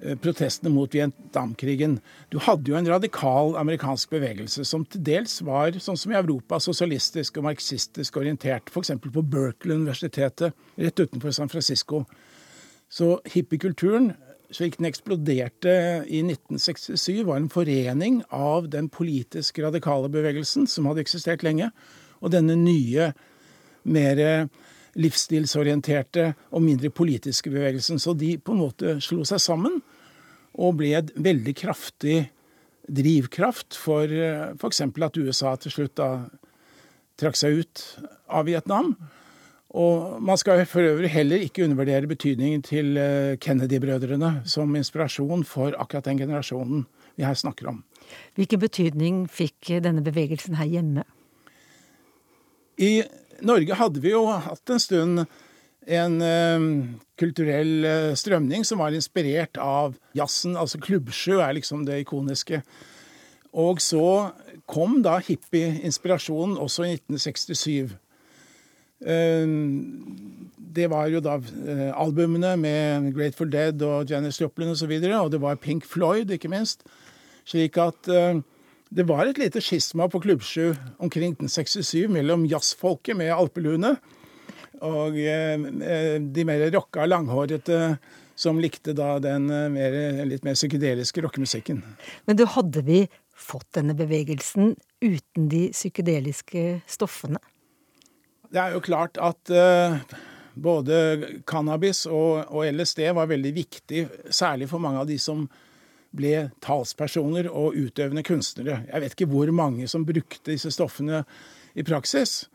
[0.00, 1.98] eh, protestene mot Vietnamkrigen.
[2.32, 6.58] Du hadde jo en radikal amerikansk bevegelse som til dels var, sånn som i Europa,
[6.60, 8.72] sosialistisk og marxistisk orientert.
[8.72, 8.96] F.eks.
[9.06, 12.04] på Berkeley-universitetet rett utenfor San Francisco.
[12.92, 14.12] Så hippiekulturen
[14.52, 15.72] slik den eksploderte
[16.04, 21.70] i 1967, var en forening av den politisk radikale bevegelsen, som hadde eksistert lenge,
[22.20, 23.12] og denne nye,
[23.82, 24.48] mer
[24.98, 27.98] livsstilsorienterte og mindre politiske bevegelsen.
[27.98, 29.80] Så de på en måte slo seg sammen
[30.52, 32.26] og ble et veldig kraftig
[32.92, 34.10] drivkraft for
[34.58, 34.82] f.eks.
[34.84, 36.10] at USA til slutt da
[37.20, 37.84] trakk seg ut
[38.32, 38.94] av Vietnam.
[39.72, 45.72] Og man skal for øvrig heller ikke undervurdere betydningen til eh, Kennedy-brødrene som inspirasjon for
[45.80, 46.84] akkurat den generasjonen
[47.16, 47.80] vi her snakker om.
[48.36, 51.06] Hvilken betydning fikk denne bevegelsen her hjemme?
[52.76, 53.00] I
[53.42, 55.24] Norge hadde vi jo hatt en stund
[55.86, 56.66] en eh,
[57.18, 60.56] kulturell eh, strømning som var inspirert av jazzen.
[60.58, 62.62] Altså klubbsjø er liksom det ikoniske.
[63.52, 64.30] Og så
[64.70, 67.96] kom da hippie-inspirasjonen også i 1967.
[69.02, 69.58] Eh,
[70.72, 74.86] Det var jo da eh, albumene med Grateful Dead og Janis Joplin osv., og, så
[74.86, 76.86] videre, og det var Pink Floyd, ikke minst.
[77.44, 78.06] Slik at
[78.92, 83.94] det var et lite skisma på Klubbsju omkring 1967 mellom jazzfolket med alpelune
[84.82, 85.54] og eh,
[85.86, 87.96] eh, de mer rocka, langhårete
[88.34, 89.96] som likte da den eh, mer,
[90.28, 91.80] litt mer psykedeliske rockemusikken.
[92.26, 97.40] Men du, hadde vi fått denne bevegelsen uten de psykedeliske stoffene?
[98.52, 99.48] Det er jo klart at
[100.52, 100.96] både
[101.48, 105.46] cannabis og LSD var veldig viktig, særlig for mange av de som
[106.16, 108.82] ble talspersoner og utøvende kunstnere.
[108.88, 111.22] Jeg vet ikke hvor mange som brukte disse stoffene
[111.74, 112.46] i praksis,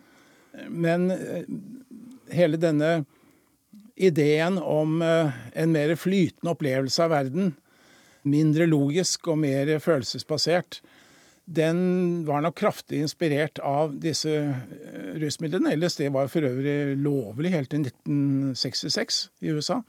[0.69, 1.47] men eh,
[2.33, 2.91] hele denne
[3.97, 7.55] ideen om eh, en mer flytende opplevelse av verden,
[8.27, 10.81] mindre logisk og mer følelsesbasert,
[11.47, 14.33] den var nok kraftig inspirert av disse
[15.15, 15.71] rusmidlene.
[15.77, 19.79] Ellers det var for øvrig lovlig helt til 1966 i USA.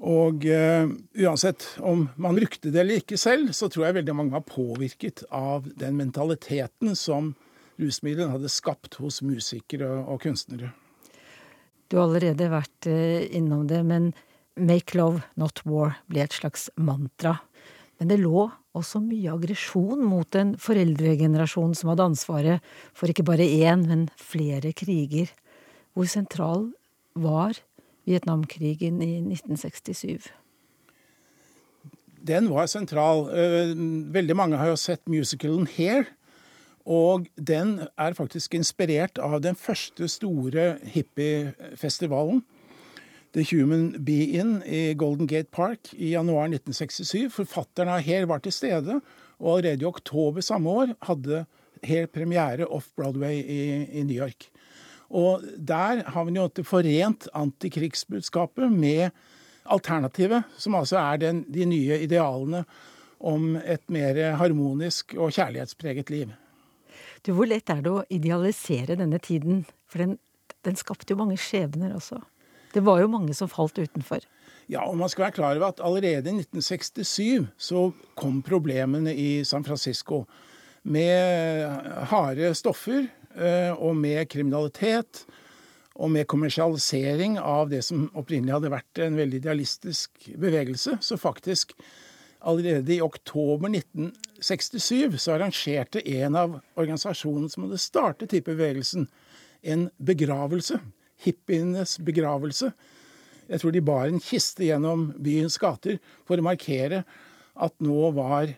[0.00, 0.88] Og uh,
[1.20, 5.26] uansett om man brukte det eller ikke selv, så tror jeg veldig mange var påvirket
[5.28, 7.34] av den mentaliteten som
[7.80, 10.72] rusmidlene hadde skapt hos musikere og, kunstnere.
[11.88, 14.12] Du har allerede vært eh, innom det, men
[14.60, 17.38] Make love, not war ble et slags mantra.
[18.00, 23.46] Men det lå også mye aggresjon mot en foreldregenerasjon som hadde ansvaret for ikke bare
[23.46, 25.30] én, men flere kriger.
[25.94, 26.68] Hvor sentral
[27.14, 27.56] var
[28.10, 30.30] Vietnamkrigen i 1967?
[32.20, 33.28] Den var sentral.
[33.32, 33.74] Eh,
[34.12, 36.10] Veldig mange har jo sett musicalen Hair.
[36.90, 42.42] Og den er faktisk inspirert av den første store hippiefestivalen.
[43.36, 47.30] The Human Be-In i Golden Gate Park i januar 1967.
[47.30, 48.98] Forfatteren av Hair var til stede,
[49.38, 51.44] og allerede i oktober samme år hadde
[51.86, 53.60] Hair premiere off-Broadway i,
[54.00, 54.49] i New York.
[55.10, 59.10] Og der har vi jo forent antikrigsbudskapet med
[59.70, 62.64] alternativet, som altså er den, de nye idealene
[63.20, 66.32] om et mer harmonisk og kjærlighetspreget liv.
[67.26, 69.64] Du, Hvor lett er det å idealisere denne tiden?
[69.90, 70.16] For den,
[70.64, 72.20] den skapte jo mange skjebner også.
[72.72, 74.24] Det var jo mange som falt utenfor.
[74.70, 79.42] Ja, og man skal være klar over at allerede i 1967 så kom problemene i
[79.44, 80.22] San Francisco
[80.86, 81.66] med
[82.12, 83.08] harde stoffer
[83.40, 85.24] og med kriminalitet
[86.00, 90.96] og med kommersialisering av det som opprinnelig hadde vært en veldig idealistisk bevegelse.
[91.04, 91.74] Så faktisk
[92.40, 99.10] allerede i oktober 1967 så arrangerte en av organisasjonene som hadde startet hippebevegelsen,
[99.60, 100.80] en begravelse.
[101.20, 102.70] Hippienes begravelse.
[103.50, 107.02] Jeg tror de bar en kiste gjennom byens gater for å markere
[107.60, 108.54] at nå var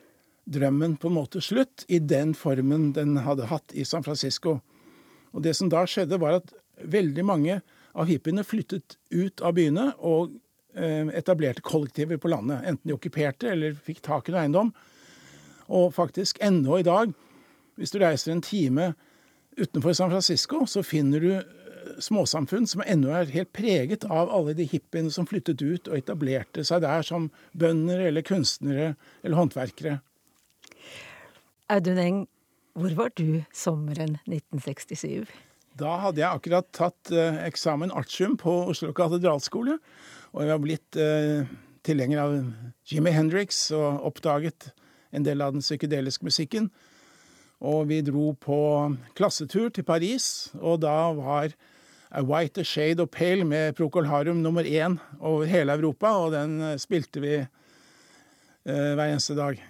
[0.53, 4.61] drømmen på en måte slutt i den formen den hadde hatt i San Francisco.
[5.33, 7.61] Og det som da skjedde, var at veldig mange
[7.93, 10.33] av hippiene flyttet ut av byene og
[10.75, 12.65] eh, etablerte kollektiver på landet.
[12.65, 14.73] Enten de okkuperte eller fikk tak i noe eiendom.
[15.73, 17.13] Og faktisk ennå i dag,
[17.81, 18.93] hvis du reiser en time
[19.57, 21.43] utenfor San Francisco, så finner du eh,
[22.03, 26.65] småsamfunn som ennå er helt preget av alle de hippiene som flyttet ut og etablerte
[26.67, 29.99] seg der som bønder eller kunstnere eller håndverkere.
[31.73, 32.23] Audun Eng,
[32.79, 35.27] hvor var du sommeren 1967?
[35.79, 39.79] Da hadde jeg akkurat tatt eh, eksamen artium på Oslo katedralskole,
[40.33, 41.49] og jeg var blitt eh,
[41.87, 42.35] tilhenger av
[42.89, 44.71] Jimmy Hendrix og oppdaget
[45.13, 46.71] en del av den psykedeliske musikken.
[47.63, 48.59] Og vi dro på
[49.17, 51.55] klassetur til Paris, og da var
[52.13, 56.33] A White, A Shade og Pale med Procol Harum nummer én over hele Europa, og
[56.37, 57.47] den eh, spilte vi eh,
[58.67, 59.61] hver eneste dag.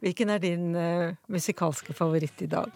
[0.00, 2.70] Hvilken er din uh, musikalske favoritt i dag?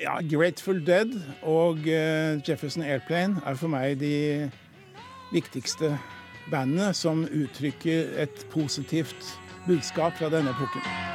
[0.00, 4.50] Ja, Grateful Dead og uh, Jefferson Airplane er for meg de
[5.32, 5.94] viktigste
[6.50, 9.32] bandene som uttrykker et positivt
[9.66, 11.09] budskap fra denne epoken.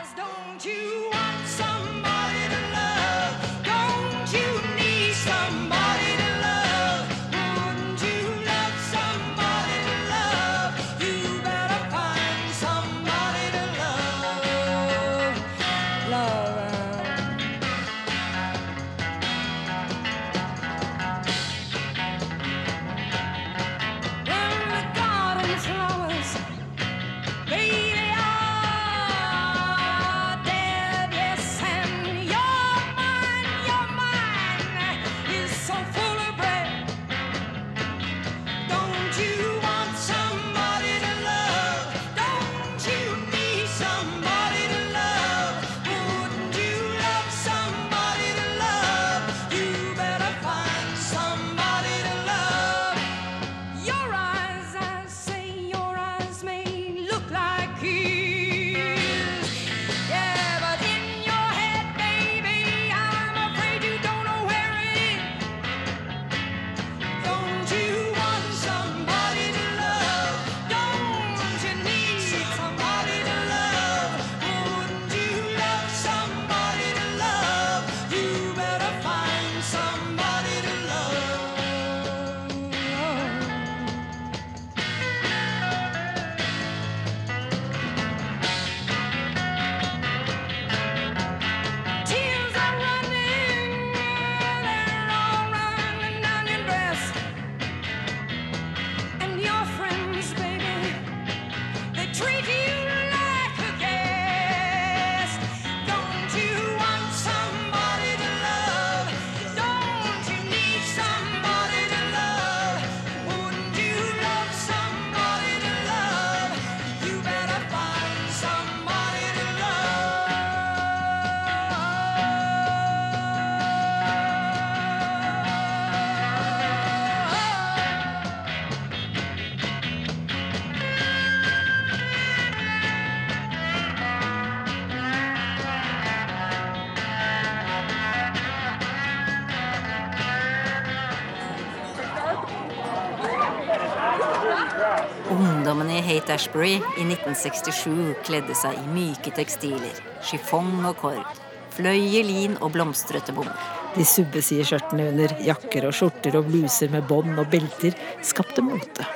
[146.06, 151.42] Hate Ashbury i 1967 kledde seg i myke tekstiler, chiffon og kord,
[151.74, 153.56] fløy i lin og blomstrete bomull.
[153.96, 157.96] De subbeside skjørtene under jakker og skjorter og bluser med bånd og belter
[158.26, 159.08] skapte mote.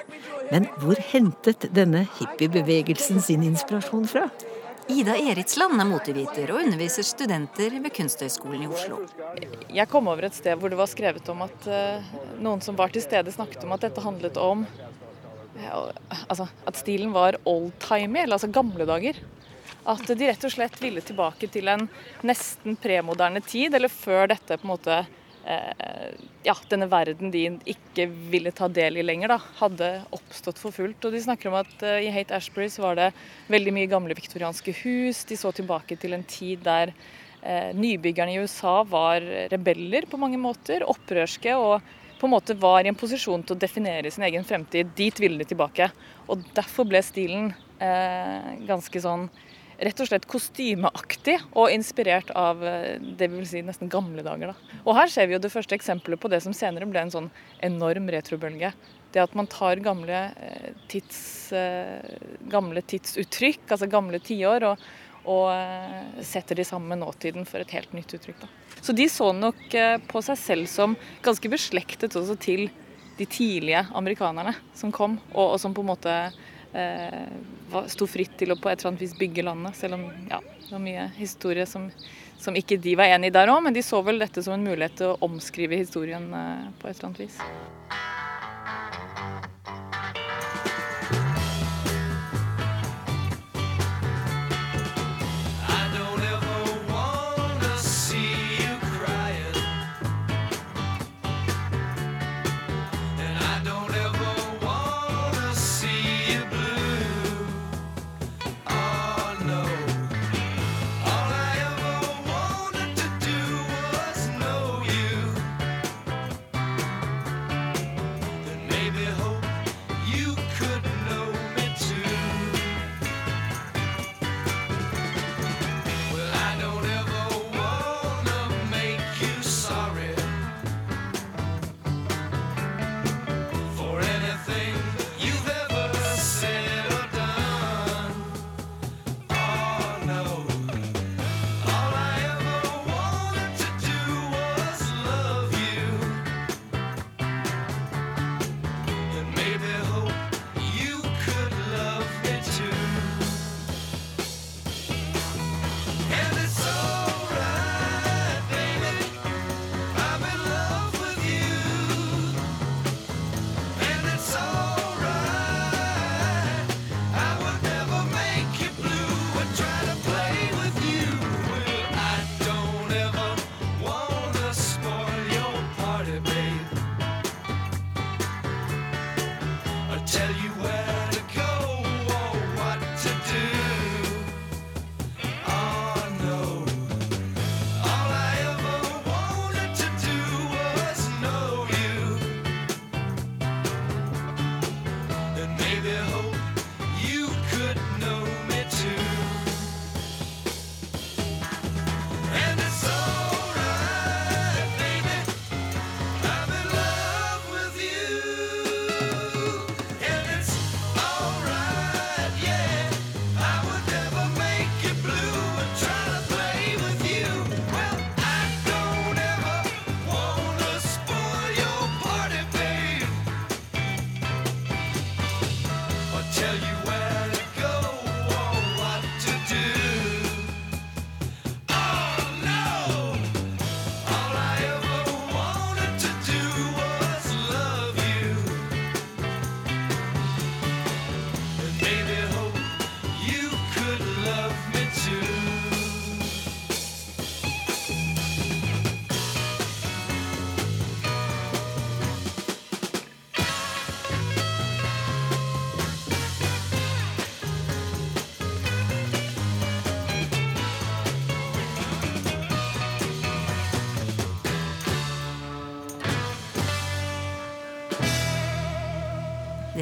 [0.49, 4.25] Men hvor hentet denne hippiebevegelsen sin inspirasjon fra?
[4.89, 9.03] Ida Eritsland er moteviter og underviser studenter ved Kunsthøgskolen i Oslo.
[9.69, 12.07] Jeg kom over et sted hvor det var skrevet om at eh,
[12.41, 14.63] noen som var til stede, snakket om at dette handlet om
[15.67, 19.19] altså, at stilen var oldtimey, eller altså gamle dager.
[19.89, 21.87] At de rett og slett ville tilbake til en
[22.25, 24.97] nesten premoderne tid, eller før dette på en måte
[25.45, 26.09] eh,
[26.45, 31.05] Ja, denne verden de ikke ville ta del i lenger, da, hadde oppstått for fullt.
[31.05, 33.09] Og de snakker om at eh, i Hate Ashbury så var det
[33.51, 35.23] veldig mye gamle viktorianske hus.
[35.29, 36.93] De så tilbake til en tid der
[37.41, 41.55] eh, nybyggerne i USA var rebeller på mange måter, opprørske.
[41.55, 44.91] og på en måte var i en posisjon til å definere sin egen fremtid.
[44.97, 45.89] Dit ville de tilbake.
[46.27, 49.29] Og derfor ble stilen eh, ganske sånn
[49.79, 54.51] rett og slett kostymeaktig og inspirert av eh, det vi vil si nesten gamle dager.
[54.51, 54.79] Da.
[54.83, 57.29] Og her ser vi jo det første eksempelet på det som senere ble en sånn
[57.65, 58.73] enorm retrobølge.
[59.13, 61.19] Det at man tar gamle, eh, tids,
[61.55, 62.17] eh,
[62.51, 64.89] gamle tidsuttrykk, altså gamle tiår, og,
[65.29, 68.41] og eh, setter de sammen med nåtiden for et helt nytt uttrykk.
[68.41, 68.49] Da.
[68.81, 72.69] Så de så nok eh, på seg selv som ganske beslektet også til
[73.19, 76.15] de tidlige amerikanerne som kom, og, og som på en måte
[76.73, 77.25] eh,
[77.91, 80.71] sto fritt til å på et eller annet vis bygge landet, selv om ja, det
[80.71, 81.89] var mye historie som,
[82.39, 84.65] som ikke de var enig i der òg, men de så vel dette som en
[84.65, 87.43] mulighet til å omskrive historien eh, på et eller annet vis.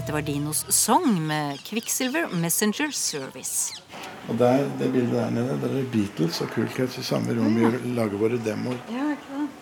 [0.08, 3.74] Dette var Dinos Song med Quicksilver Messenger Service.
[4.32, 7.58] Og der, det bildet der nede, der er Beatles og Cool Cats i samme rom.
[7.60, 8.80] Vi lager våre demoer.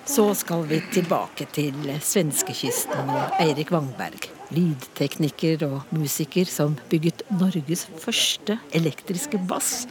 [0.05, 4.29] Så skal vi tilbake til svenskekysten og Eirik Wangberg.
[4.53, 9.87] Lydtekniker og musiker som bygget Norges første elektriske bass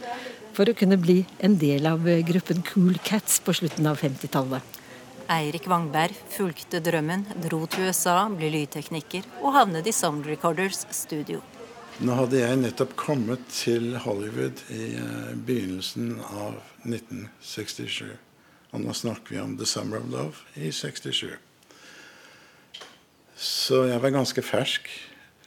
[0.55, 4.84] for å kunne bli en del av gruppen Cool Cats på slutten av 50-tallet.
[5.31, 11.41] Eirik Wangberg fulgte drømmen, dro til USA, ble lydtekniker og havnet i Sound Recorders studio.
[12.03, 18.11] Nå hadde jeg nettopp kommet til Hollywood i eh, begynnelsen av 1967.
[18.75, 21.31] Og nå snakker vi om The Summer of Love i 67.
[23.35, 24.91] Så jeg var ganske fersk.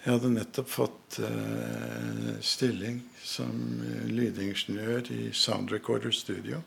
[0.02, 3.52] Jeg hadde nettopp fått uh, stilling som
[3.84, 6.62] eh, lydingeniør i Sound Recorder Studio,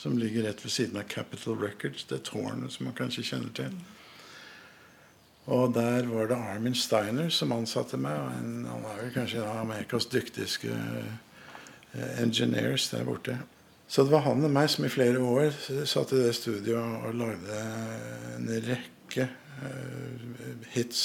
[0.00, 3.74] som ligger rett ved siden av Capitol Records, det tårnet som man kanskje kjenner til.
[5.50, 8.16] Og der var det Armin Steiner som ansatte meg.
[8.38, 13.36] En, han var vel kanskje en av Amerikas dyktigste eh, engineers der borte.
[13.90, 15.50] Så det var han og meg som i flere år
[15.90, 17.60] satt i det studioet og lagde
[18.38, 21.02] en rekke eh, hits.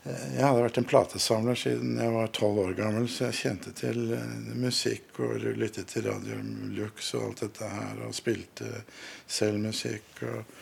[0.00, 4.14] Jeg hadde vært en platesamler siden jeg var tolv år gammel, så jeg kjente til
[4.16, 6.38] eh, musikk og lyttet til Radio
[6.72, 8.70] Lux og alt dette her, og spilte
[9.28, 10.54] selv musikk og,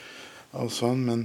[0.59, 1.05] og sånn.
[1.07, 1.25] Men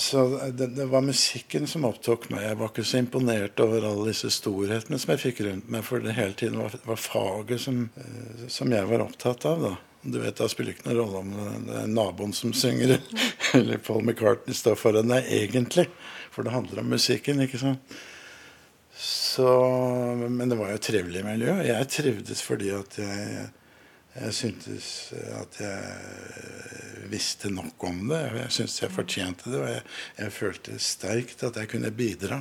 [0.00, 0.24] så
[0.56, 2.48] det, det var musikken som opptok meg.
[2.48, 6.00] Jeg var ikke så imponert over alle disse storhetene som jeg fikk rundt meg, for
[6.00, 9.68] det hele tiden var, var faget som, eh, som jeg var opptatt av.
[9.68, 9.76] da.
[10.04, 12.96] Du vet, Da spiller det ikke noen rolle om det det er naboen som synger,
[13.54, 15.88] eller Paul McCartney står foran deg egentlig.
[16.34, 17.96] For det handler om musikken, ikke sant.
[18.94, 19.46] Så,
[20.30, 21.54] men det var jo et trivelig miljø.
[21.66, 23.46] Jeg trivdes fordi at jeg,
[24.14, 24.88] jeg syntes
[25.40, 28.20] at jeg visste nok om det.
[28.38, 29.86] Jeg syntes jeg fortjente det, og jeg,
[30.20, 32.40] jeg følte sterkt at jeg kunne bidra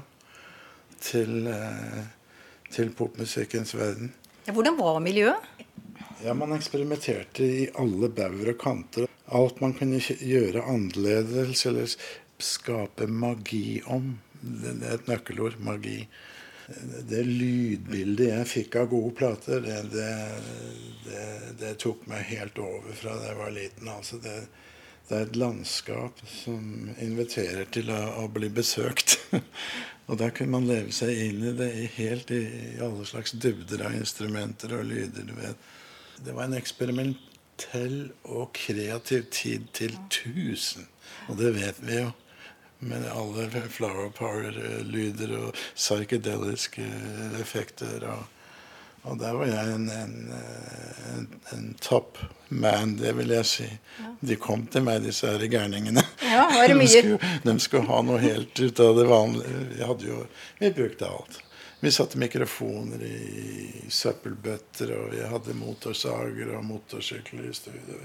[1.03, 2.03] til, eh,
[2.71, 4.13] til popmusikkens verden.
[4.45, 5.49] Hvordan var miljøet?
[6.21, 9.07] Ja, Man eksperimenterte i alle bauger og kanter.
[9.25, 11.89] Alt man kunne gjøre annerledes eller
[12.43, 14.19] skape magi om.
[14.41, 16.03] Det er et nøkkelord magi.
[17.09, 20.11] Det lydbildet jeg fikk av gode plater, det, det,
[21.03, 21.25] det,
[21.59, 23.91] det tok meg helt over fra da jeg var liten.
[23.91, 24.37] Altså det,
[25.09, 29.17] det er et landskap som inviterer til å, å bli besøkt.
[30.07, 32.43] og der kunne man leve seg inn i det helt i,
[32.77, 35.27] i alle slags dybder av instrumenter og lyder.
[35.27, 35.71] du vet.
[36.25, 40.87] Det var en eksperimentell og kreativ tid til tusen.
[41.27, 42.11] Og det vet vi jo.
[42.83, 46.83] Med alle flower power-lyder og psykedeliske
[47.39, 48.07] effekter.
[48.11, 48.23] Og,
[49.03, 50.15] og der var jeg en, en,
[51.13, 53.69] en, en top man, det vil jeg si.
[54.23, 56.03] De kom til meg, disse her gærningene.
[56.23, 59.63] Ja, De skulle, de skulle ha noe helt ut av det vanlige.
[59.75, 60.25] Vi, jo,
[60.59, 61.42] vi brukte alt.
[61.83, 67.97] Vi satte mikrofoner i søppelbøtter, og vi hadde motorsager og motorsykler i studio.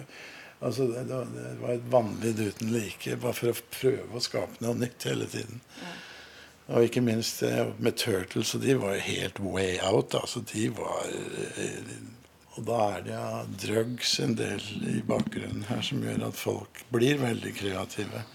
[0.59, 4.59] Altså, det, det, det var et vanvidd uten like, bare for å prøve å skape
[4.65, 5.63] noe nytt hele tiden.
[6.67, 7.45] Og ikke minst
[7.79, 10.17] med Turtles, og de var helt way out.
[10.19, 11.95] altså De var eh,
[12.57, 13.31] Og da er det ja,
[13.63, 18.27] drugs en del i bakgrunnen her som gjør at folk blir veldig kreative.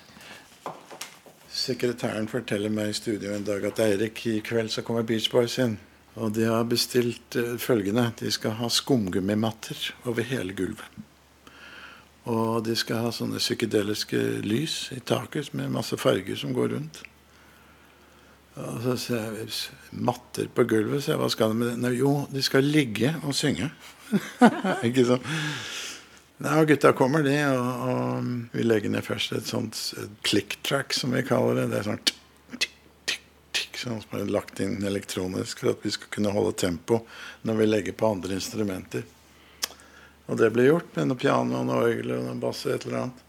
[1.54, 5.60] Sekretæren forteller meg i studio en dag at Eirik, i kveld så kommer Beach Boys
[5.62, 5.78] inn.
[6.18, 8.08] Og de har bestilt uh, følgende.
[8.18, 11.02] De skal ha skumgummimatter over hele gulvet.
[12.30, 17.02] Og de skal ha sånne psykedeliske lys i taket med masse farger som går rundt.
[18.54, 21.04] Og så sier jeg matter på gulvet.
[21.04, 21.78] Så jeg, hva skal de med det?
[21.84, 23.70] Nei, jo, de skal ligge og synge.
[24.88, 25.26] Ikke sånn.
[26.42, 27.36] Nei, og gutta kommer, de.
[27.54, 29.80] Og, og vi legger ned først et sånt
[30.26, 31.68] click track, som vi kaller det.
[31.72, 32.70] Det er sånn tikk,
[33.06, 33.28] tikk,
[33.60, 37.04] tikk, sånn som er lagt inn elektronisk for at vi skal kunne holde tempo
[37.48, 39.06] når vi legger på andre instrumenter.
[40.32, 42.88] Og det ble gjort med noe piano og noe orgel og noe bass og et
[42.88, 43.24] eller annet.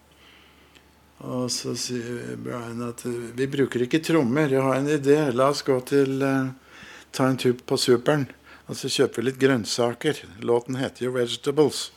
[1.24, 4.50] Og så sier Brian at vi bruker ikke trommer.
[4.50, 5.16] Jeg har en idé.
[5.32, 6.52] La oss gå til uh,
[7.14, 8.26] Ta en tur på Superen.
[8.66, 10.24] Og så kjøper vi litt grønnsaker.
[10.42, 11.92] Låten heter jo 'Vegetables'.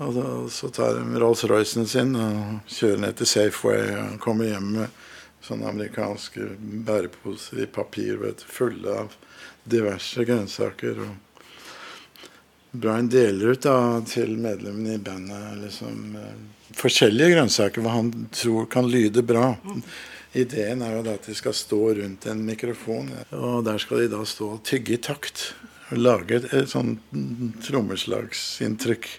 [0.00, 4.70] Og da, så tar de Rolls-Roycen sin og kjører ned til Safeway og kommer hjem
[4.78, 5.02] med
[5.42, 6.46] sånne amerikanske
[6.86, 9.16] bæreposer i papir vet, fulle av
[9.68, 11.02] diverse grønnsaker.
[11.02, 11.32] og
[12.72, 18.70] Brian deler ut da, til medlemmene i bandet liksom, eh, forskjellige grønnsaker hva han tror
[18.72, 19.52] kan lyde bra.
[20.32, 24.14] Ideen er jo da at de skal stå rundt en mikrofon, og der skal de
[24.14, 25.50] da stå og tygge i takt.
[25.92, 26.94] Og lage et, et sånn
[27.66, 29.10] trommeslagsinntrykk.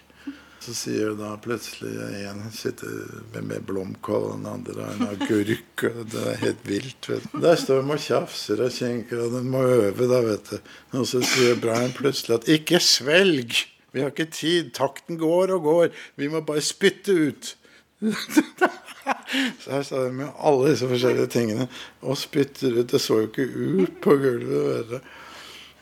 [0.64, 1.92] Så sier da plutselig
[2.24, 2.92] en sitter
[3.34, 5.82] med, med blomkål, og den andre har en agurk.
[5.90, 7.08] og Det er helt vilt.
[7.10, 7.36] vet du.
[7.44, 10.72] Der står de og tjafser og kjenker, og den må øve, da, vet du.
[10.96, 13.66] Og så sier Brian plutselig at 'ikke svelg'!
[13.92, 14.72] Vi har ikke tid.
[14.74, 15.88] Takten går og går.
[16.16, 17.56] Vi må bare spytte ut.
[19.60, 21.68] Så her står de med alle disse forskjellige tingene
[22.02, 22.90] og spytter ut.
[22.90, 24.64] Det så jo ikke ut på gulvet.
[24.70, 24.98] vet du.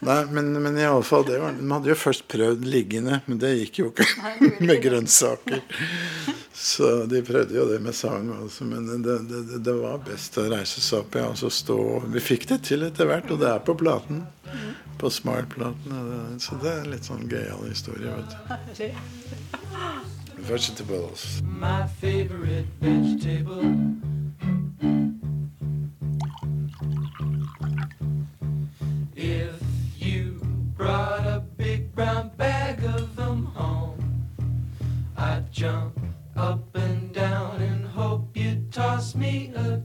[0.03, 3.39] Nei, men, men i alle fall, det var, Man hadde jo først prøvd liggende, men
[3.39, 4.07] det gikk jo ikke
[4.67, 5.63] med grønnsaker.
[6.53, 10.49] Så de prøvde jo det med sang også, men det, det, det var best å
[10.51, 11.79] reise seg opp ja, og så stå.
[12.11, 14.25] Vi fikk det til etter hvert, og det er på platen.
[14.99, 16.39] På Smart-platen.
[16.43, 18.87] Så det er litt sånn gøyal historie, vet du.
[20.51, 21.41] Vegetables.
[21.47, 23.71] My favorite vegetable.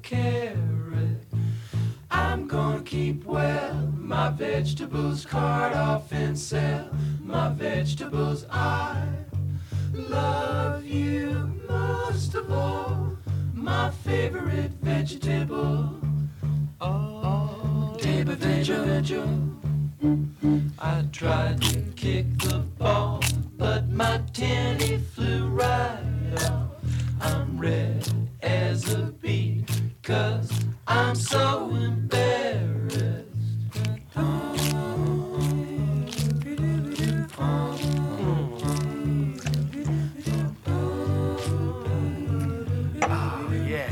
[0.07, 1.21] Carrot.
[2.09, 6.87] I'm gonna keep well my vegetables, cart off and sell
[7.21, 8.45] my vegetables.
[8.49, 9.05] I
[9.91, 13.17] love you most of all,
[13.53, 15.99] my favorite vegetable.
[16.79, 19.57] Oh, table vegetable.
[20.79, 23.21] I tried to kick the ball,
[23.57, 25.99] but my tenny flew right
[26.49, 26.71] off.
[27.19, 28.07] I'm red
[28.41, 29.56] as a beet,
[30.07, 30.49] cause
[30.87, 33.25] I'm so embarrassed.
[43.01, 43.89] Oh, yeah.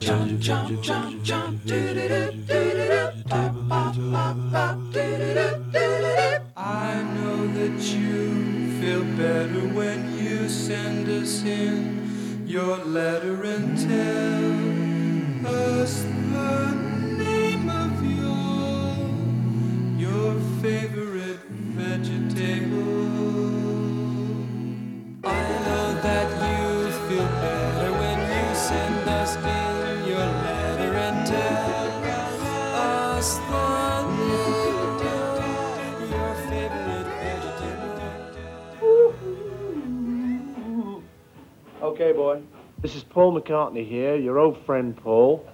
[0.00, 1.64] Jump, jump, jump, jump,
[43.20, 45.44] Paul McCartney here, your old friend Paul.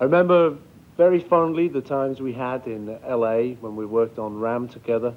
[0.00, 0.56] I remember
[0.96, 5.12] very fondly the times we had in LA when we worked on Ram together.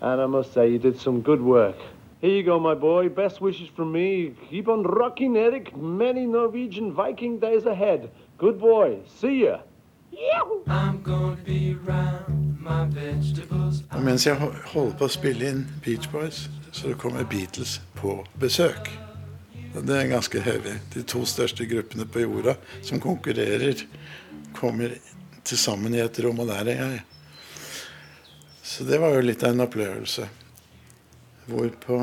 [0.00, 1.74] And I must say, you did some good work.
[2.20, 3.08] Here you go, my boy.
[3.08, 4.36] Best wishes from me.
[4.50, 5.76] Keep on rocking, Eric.
[5.76, 8.10] Many Norwegian Viking days ahead.
[8.38, 8.98] Good boy.
[9.18, 9.56] See ya.
[10.68, 13.82] I'm gonna be around my vegetables.
[13.90, 18.24] Og mens jeg ho- holder på å spille inn Beach Boys, så kommer Beatles på
[18.40, 19.11] besøk.
[19.72, 20.74] Det er ganske heavy.
[20.92, 22.54] De to største gruppene på jorda
[22.84, 23.86] som konkurrerer,
[24.52, 24.92] kommer
[25.42, 27.00] til sammen i et rom, og der er jeg.
[28.62, 30.28] Så det var jo litt av en opplevelse.
[31.48, 31.96] Hvorpå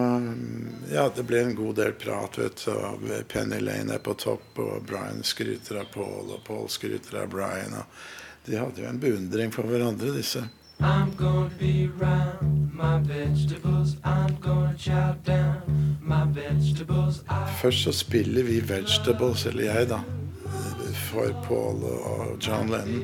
[0.91, 3.13] Ja, det ble en god del prat, vet du.
[3.29, 7.77] Penny Lane er på topp, og Brian skryter av Paul, og Paul skryter av Brian.
[7.79, 10.43] Og de hadde jo en beundring for hverandre, disse.
[10.79, 13.97] I'm gonna be round my vegetables.
[14.03, 17.23] I'm gonna chow down my vegetables.
[17.61, 19.99] Først så spiller vi Vegetables, eller jeg, da,
[20.93, 23.03] for Paul og John Lennon.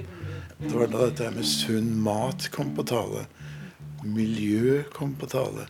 [0.60, 3.26] Det var da dette med sunn mat kom på tale.
[4.04, 5.68] Miljø kom på tale.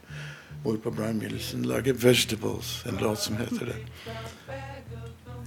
[0.63, 3.75] Hvorpå Brian Wilson lager 'Vegetables', en låt som heter det.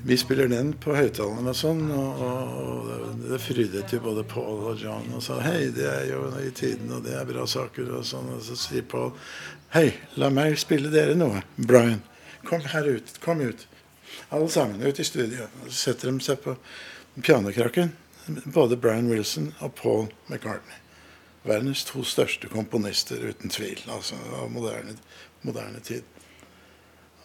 [0.04, 2.90] Vi spiller den på høyttalerne og sånn, og, og,
[3.28, 6.92] det frydet jo både Paul og John og sa hei, det er jo i tiden,
[6.94, 8.30] og det er bra saker og sånn.
[8.36, 9.10] Og så sier Paul
[9.74, 9.90] hei,
[10.20, 11.42] la meg spille dere noe.
[11.58, 12.00] Brian,
[12.46, 13.16] kom her ut.
[13.24, 13.66] Kom ut.
[14.30, 15.48] Alle sammen ut i studio.
[15.66, 16.54] Så setter de seg på
[17.20, 17.92] pianokrakken.
[18.44, 20.78] Både Brian Wilson og Paul McCartney.
[21.48, 23.80] Verdens to største komponister, uten tvil.
[23.88, 24.96] Altså av moderne,
[25.42, 26.06] moderne tid.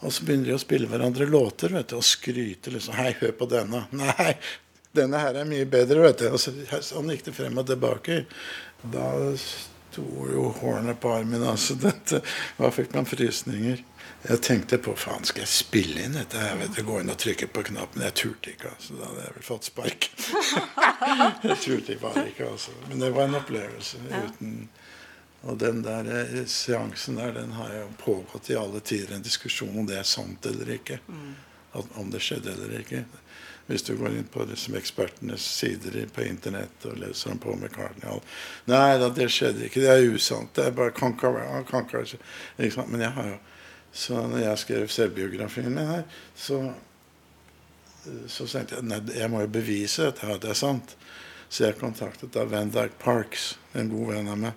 [0.03, 2.95] Og så begynner de å spille hverandre låter vet du, og skryte liksom.
[2.97, 4.33] 'Hei, hør på denne.' 'Nei,
[4.93, 6.29] denne her er mye bedre', vet du.
[6.35, 8.25] Og så, sånn gikk det frem og tilbake.
[8.83, 9.07] Da
[9.39, 11.43] sto jo hårene på armen.
[11.47, 12.21] altså dette,
[12.59, 13.83] Da fikk man frysninger.
[14.23, 16.39] Jeg tenkte på faen, skal jeg spille inn dette?
[16.39, 18.05] Jeg vet, jeg Gå inn og trykke på knappen.
[18.07, 18.71] Jeg turte ikke.
[18.71, 20.07] altså, Da hadde jeg vel fått spark.
[21.49, 22.75] jeg turte bare ikke, altså.
[22.87, 23.99] Men det var en opplevelse.
[24.13, 24.55] uten...
[25.43, 29.15] Og den der eh, seansen der, den har jo pågått i alle tider.
[29.15, 30.99] En diskusjon om det er sant eller ikke.
[31.73, 33.03] At, om det skjedde eller ikke.
[33.67, 38.07] Hvis du går inn på liksom ekspertenes sider på internett og leser om Paul McCartney
[38.09, 38.31] og alt.
[38.71, 39.83] Nei da, det skjedde ikke.
[39.83, 40.51] Det er usant.
[40.55, 42.89] Det er bare kan ikke være- sant?
[42.91, 43.39] Men jeg har jo
[43.93, 46.03] Så når jeg skrev selvbiografien min her,
[46.35, 46.73] så
[48.27, 50.95] så tenkte jeg nei, jeg må jo bevise dette at det er sant.
[51.47, 54.53] Så jeg kontaktet da Van Dyke Parks, en god venn av meg,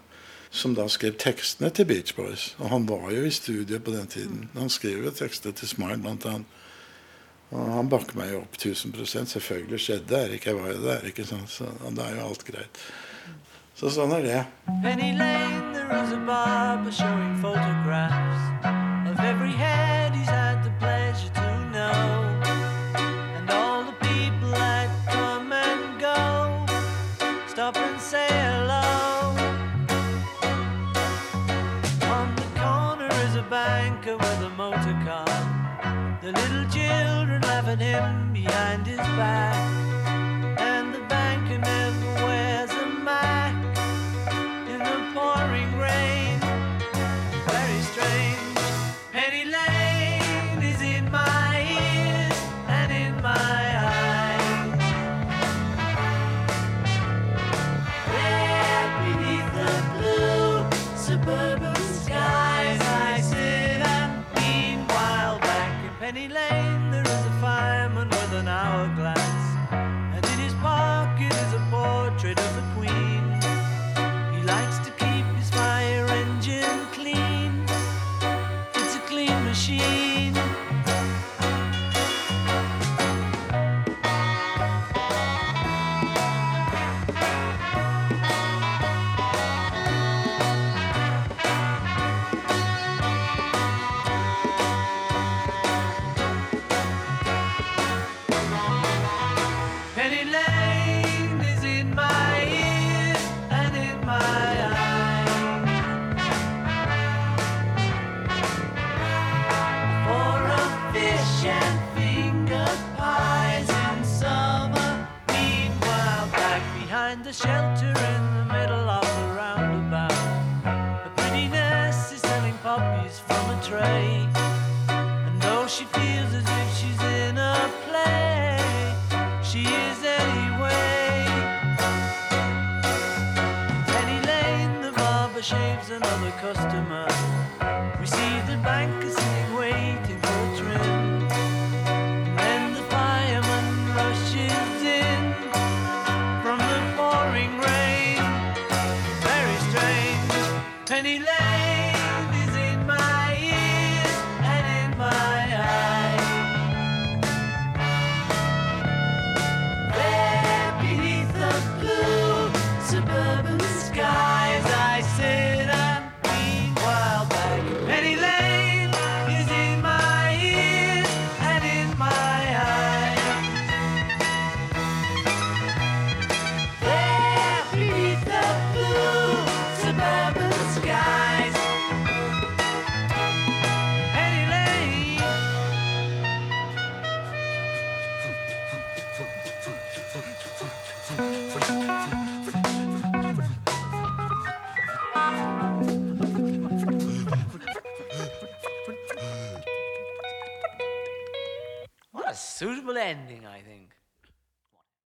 [0.50, 2.54] som da skrev tekstene til Beach Boys.
[2.58, 4.48] Og han var jo i studio på den tiden.
[4.54, 6.62] Han skrev jo tekster til Smile, blant annet.
[7.54, 10.22] Og han bakker meg jo opp 1000 Selvfølgelig skjedde det.
[10.28, 11.06] Erik, jeg var jo der.
[11.06, 11.50] ikke sant?
[11.50, 12.80] Så og da er jo alt greit.
[13.76, 14.40] Så sånn er det.
[14.82, 18.42] Penny Lane, there is a barber showing photographs
[19.10, 20.45] of every head he's had
[37.74, 39.85] him behind his back.
[101.76, 102.45] In my